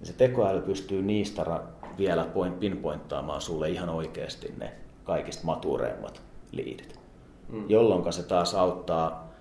Ja 0.00 0.06
se 0.06 0.12
tekoäly 0.12 0.60
pystyy 0.60 1.02
niistä 1.02 1.60
vielä 1.98 2.26
pinpointtaamaan 2.58 3.40
sulle 3.40 3.68
ihan 3.68 3.88
oikeasti 3.88 4.54
ne 4.56 4.72
kaikista 5.04 5.44
matureimmat 5.44 6.22
liidit. 6.52 7.00
Mm. 7.48 7.70
Jolloin 7.70 8.12
se 8.12 8.22
taas 8.22 8.54
auttaa 8.54 9.32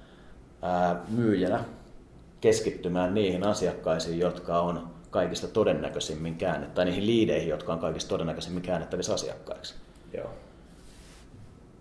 ää, 0.62 1.02
myyjänä 1.10 1.64
keskittymään 2.42 3.14
niihin 3.14 3.44
asiakkaisiin, 3.44 4.20
jotka 4.20 4.60
on 4.60 4.88
kaikista 5.10 5.48
todennäköisimmin 5.48 6.36
käännettävissä, 6.36 6.76
tai 6.76 6.86
niihin 6.86 7.06
liideihin, 7.06 7.50
jotka 7.50 7.74
on 7.74 7.80
kaikista 7.80 8.10
todennäköisimmin 8.10 8.64
käännettävissä 8.64 9.14
asiakkaiksi. 9.14 9.76
Joo. 10.14 10.30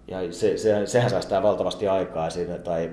Ja 0.08 0.32
se, 0.32 0.56
se, 0.56 0.86
sehän 0.86 1.10
säästää 1.10 1.42
valtavasti 1.42 1.88
aikaa 1.88 2.30
siinä, 2.30 2.58
tai 2.58 2.90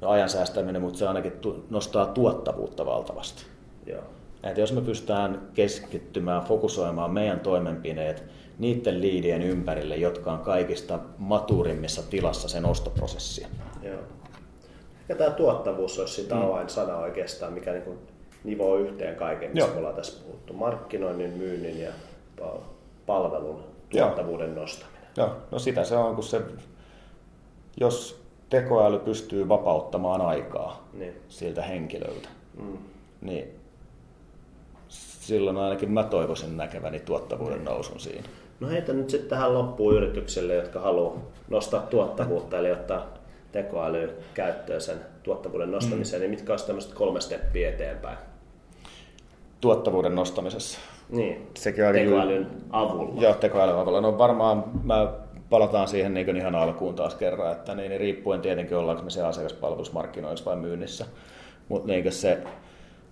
no, 0.00 0.08
ajan 0.08 0.28
säästäminen, 0.28 0.82
mutta 0.82 0.98
se 0.98 1.08
ainakin 1.08 1.32
tu, 1.32 1.64
nostaa 1.70 2.06
tuottavuutta 2.06 2.86
valtavasti. 2.86 3.46
Joo. 3.86 4.02
Et 4.42 4.58
jos 4.58 4.72
me 4.72 4.80
pystytään 4.80 5.48
keskittymään, 5.54 6.42
fokusoimaan 6.42 7.10
meidän 7.10 7.40
toimenpineet 7.40 8.24
niiden 8.58 9.00
liidien 9.00 9.42
ympärille, 9.42 9.96
jotka 9.96 10.32
on 10.32 10.38
kaikista 10.38 10.98
maturimmissa 11.18 12.02
tilassa 12.10 12.48
sen 12.48 12.64
ostoprosessia. 12.64 13.48
Joo. 13.82 14.00
Ja 15.08 15.16
tämä 15.16 15.30
tuottavuus 15.30 15.98
olisi 15.98 16.14
sitä 16.14 16.34
mm. 16.34 16.40
sana 16.66 16.96
oikeastaan, 16.96 17.52
mikä 17.52 17.72
niin 17.72 17.98
nivoo 18.44 18.76
yhteen 18.76 19.16
kaiken, 19.16 19.50
mistä 19.54 19.70
me 19.70 19.78
ollaan 19.78 19.94
tässä 19.94 20.24
puhuttu. 20.24 20.52
Markkinoinnin, 20.52 21.30
myynnin 21.30 21.80
ja 21.80 21.92
palvelun 23.06 23.64
tuottavuuden 23.90 24.50
Joo. 24.50 24.60
nostaminen. 24.60 24.97
Joo, 25.18 25.36
no 25.50 25.58
sitä 25.58 25.84
se 25.84 25.96
on, 25.96 26.14
kun 26.14 26.24
se, 26.24 26.42
jos 27.80 28.22
tekoäly 28.50 28.98
pystyy 28.98 29.48
vapauttamaan 29.48 30.20
aikaa 30.20 30.88
niin. 30.92 31.14
siltä 31.28 31.62
henkilöltä, 31.62 32.28
mm. 32.62 32.78
niin 33.20 33.48
silloin 34.88 35.56
ainakin 35.56 35.90
mä 35.90 36.04
toivoisin 36.04 36.56
näkeväni 36.56 37.00
tuottavuuden 37.00 37.64
nousun 37.64 38.00
siinä. 38.00 38.28
No 38.60 38.68
heitä 38.68 38.92
nyt 38.92 39.10
sitten 39.10 39.30
tähän 39.30 39.54
loppuun 39.54 39.94
yritykselle, 39.94 40.54
jotka 40.54 40.80
haluaa 40.80 41.16
nostaa 41.48 41.80
tuottavuutta, 41.80 42.58
eli 42.58 42.72
ottaa 42.72 43.06
tekoäly 43.52 44.10
käyttöön 44.34 44.80
sen 44.80 44.98
tuottavuuden 45.22 45.70
nostamiseen, 45.70 46.20
mm. 46.20 46.22
niin 46.22 46.30
mitkä 46.30 46.52
olisi 46.52 46.66
tämmöiset 46.66 46.94
kolme 46.94 47.20
steppiä 47.20 47.68
eteenpäin? 47.68 48.18
Tuottavuuden 49.60 50.14
nostamisessa. 50.14 50.78
Niin, 51.10 51.50
Sekin 51.54 51.84
on 51.84 51.94
tekoälyn 51.94 52.44
kyllä... 52.44 52.56
avulla. 52.70 53.20
Joo, 53.20 53.34
tekoälyn 53.34 53.76
avulla. 53.76 54.00
No 54.00 54.18
varmaan 54.18 54.64
mä 54.84 55.12
palataan 55.50 55.88
siihen 55.88 56.14
niin 56.14 56.36
ihan 56.36 56.54
alkuun 56.54 56.94
taas 56.94 57.14
kerran, 57.14 57.52
että 57.52 57.74
niin, 57.74 57.88
niin 57.88 58.00
riippuen 58.00 58.40
tietenkin 58.40 58.76
ollaanko 58.76 59.02
me 59.02 59.10
se 59.10 59.22
asiakaspalvelusmarkkinoissa 59.22 60.44
vai 60.44 60.56
myynnissä. 60.56 61.06
Mutta 61.68 61.88
niin 61.88 62.12
se 62.12 62.38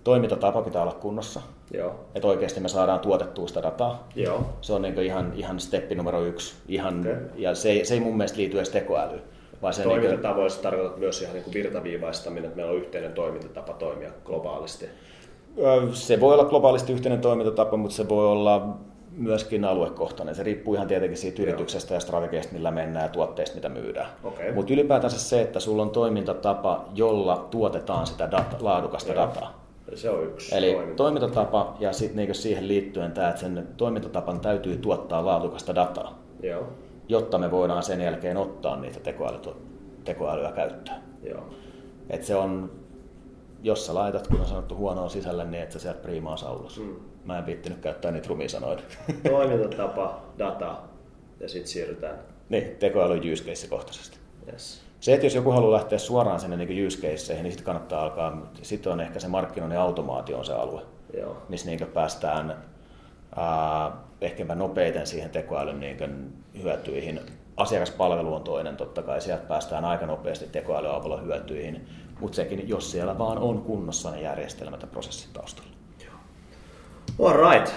toimintatapa 0.03 0.61
pitää 0.61 0.81
olla 0.81 0.93
kunnossa. 0.93 1.41
Joo. 1.73 2.05
Että 2.15 2.27
oikeasti 2.27 2.59
me 2.59 2.69
saadaan 2.69 2.99
tuotettua 2.99 3.47
sitä 3.47 3.63
dataa. 3.63 4.07
Joo. 4.15 4.45
Se 4.61 4.73
on 4.73 4.81
niin 4.81 4.99
ihan, 4.99 5.33
ihan 5.35 5.59
steppi 5.59 5.95
numero 5.95 6.25
yksi. 6.25 6.55
Ihan, 6.67 6.99
okay. 6.99 7.15
Ja 7.35 7.55
se 7.55 7.69
ei, 7.69 7.85
se 7.85 7.93
ei 7.93 7.99
mun 7.99 8.17
mielestä 8.17 8.37
liity 8.37 8.57
edes 8.57 8.69
tekoälyyn. 8.69 9.21
Vai 9.61 9.73
se 9.73 9.83
Toimintatavoissa 9.83 10.57
niin 10.57 10.61
kuin... 10.61 10.71
tarkoitat 10.71 10.99
myös 10.99 11.21
ihan 11.21 11.35
niin 11.35 11.53
virtaviivaistaminen, 11.53 12.45
että 12.45 12.55
meillä 12.55 12.71
on 12.71 12.77
yhteinen 12.77 13.13
toimintatapa 13.13 13.73
toimia 13.73 14.11
globaalisti. 14.25 14.85
Se 15.93 16.19
voi 16.19 16.33
olla 16.33 16.45
globaalisti 16.45 16.93
yhteinen 16.93 17.21
toimintatapa, 17.21 17.77
mutta 17.77 17.95
se 17.95 18.09
voi 18.09 18.27
olla 18.27 18.77
myöskin 19.11 19.65
aluekohtainen. 19.65 20.35
Se 20.35 20.43
riippuu 20.43 20.73
ihan 20.73 20.87
tietenkin 20.87 21.17
siitä 21.17 21.41
yrityksestä 21.41 21.93
ja 21.93 21.99
strategiasta, 21.99 22.53
millä 22.53 22.71
mennään 22.71 23.05
ja 23.05 23.09
tuotteista, 23.09 23.55
mitä 23.55 23.69
myydään. 23.69 24.09
Okay. 24.23 24.53
Mutta 24.53 24.73
ylipäätänsä 24.73 25.19
se, 25.19 25.41
että 25.41 25.59
sulla 25.59 25.81
on 25.81 25.89
toimintatapa, 25.89 26.85
jolla 26.95 27.47
tuotetaan 27.51 28.07
sitä 28.07 28.31
data, 28.31 28.57
laadukasta 28.59 29.13
Joo. 29.13 29.25
dataa. 29.25 29.67
Se 29.95 30.09
on 30.09 30.23
yksi 30.23 30.55
Eli 30.55 30.71
toimintatapa, 30.71 30.95
toimintatapa 30.95 31.75
ja 31.79 31.93
sitten 31.93 32.15
niinku 32.15 32.33
siihen 32.33 32.67
liittyen 32.67 33.11
tämä, 33.11 33.29
että 33.29 33.41
sen 33.41 33.67
toimintatapan 33.77 34.39
täytyy 34.39 34.77
tuottaa 34.77 35.25
laadukasta 35.25 35.75
dataa, 35.75 36.19
Joo. 36.43 36.63
jotta 37.07 37.37
me 37.37 37.51
voidaan 37.51 37.83
sen 37.83 38.01
jälkeen 38.01 38.37
ottaa 38.37 38.75
niitä 38.75 38.99
tekoäly, 38.99 39.39
tekoälyä 40.03 40.51
käyttöön. 40.51 40.97
Joo. 41.23 41.43
Et 42.09 42.23
se 42.23 42.35
on, 42.35 42.71
jos 43.63 43.85
sä 43.85 43.93
laitat, 43.93 44.27
kun 44.27 44.39
on 44.39 44.45
sanottu 44.45 44.75
huonoa 44.75 45.09
sisälle, 45.09 45.43
niin 45.43 45.63
että 45.63 45.73
sä 45.73 45.79
sieltä 45.79 45.99
priimaa 45.99 46.37
saulos. 46.37 46.79
Mm. 46.79 46.95
Mä 47.25 47.37
en 47.37 47.45
viittinyt 47.45 47.79
käyttää 47.79 48.11
niitä 48.11 48.29
rumisanoita. 48.29 48.83
Toimintatapa, 49.29 50.21
data 50.39 50.77
ja 51.39 51.49
sitten 51.49 51.67
siirrytään. 51.67 52.19
Niin, 52.49 52.75
tekoäly 52.79 53.33
use 53.33 53.43
case 53.43 53.67
kohtaisesti. 53.67 54.17
Yes. 54.51 54.81
Se, 54.99 55.13
että 55.13 55.25
jos 55.25 55.35
joku 55.35 55.51
haluaa 55.51 55.73
lähteä 55.73 55.97
suoraan 55.97 56.39
sinne 56.39 56.57
niin 56.57 56.87
use 56.87 57.01
caseihin, 57.01 57.43
niin 57.43 57.51
sitten 57.51 57.65
kannattaa 57.65 58.03
alkaa, 58.03 58.51
sitten 58.61 58.91
on 58.91 59.01
ehkä 59.01 59.19
se 59.19 59.27
markkinoinnin 59.27 59.79
automaatio 59.79 60.37
on 60.37 60.45
se 60.45 60.53
alue, 60.53 60.81
Joo. 61.17 61.37
missä 61.49 61.67
niin 61.67 61.87
päästään 61.93 62.63
ää, 63.35 63.91
ehkäpä 64.21 64.55
nopeiten 64.55 65.07
siihen 65.07 65.29
tekoälyn 65.29 65.79
niin 65.79 66.33
hyötyihin. 66.63 67.19
Asiakaspalvelu 67.57 68.33
on 68.33 68.43
toinen, 68.43 68.77
totta 68.77 69.01
kai 69.01 69.21
sieltä 69.21 69.43
päästään 69.47 69.85
aika 69.85 70.05
nopeasti 70.05 70.45
tekoälyn 70.47 70.91
avulla 70.91 71.17
hyötyihin, 71.17 71.87
mutta 72.19 72.35
sekin, 72.35 72.69
jos 72.69 72.91
siellä 72.91 73.17
vaan 73.17 73.37
on 73.37 73.61
kunnossa 73.61 74.11
ne 74.11 74.21
järjestelmät 74.21 74.81
ja 74.81 74.87
prosessit 74.87 75.33
taustalla. 75.33 75.69
All 77.19 77.51
right. 77.51 77.73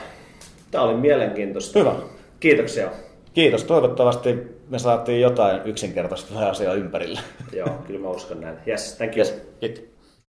Tämä 0.71 0.85
oli 0.85 0.95
mielenkiintoista. 0.95 1.79
Hyvä. 1.79 1.95
Kiitoksia. 2.41 2.91
Kiitos. 3.35 3.65
Toivottavasti 3.65 4.39
me 4.69 4.79
saatiin 4.79 5.21
jotain 5.21 5.61
yksinkertaista 5.65 6.49
asiaa 6.49 6.75
ympärille. 6.75 7.21
Joo, 7.53 7.69
kyllä 7.87 8.01
mä 8.01 8.09
uskon 8.09 8.41
näin. 8.41 8.57
Yes, 8.69 8.97
thank 8.97 9.17
you. 9.17 9.27
Yes. 9.27 9.43
Kiitos. 9.61 9.85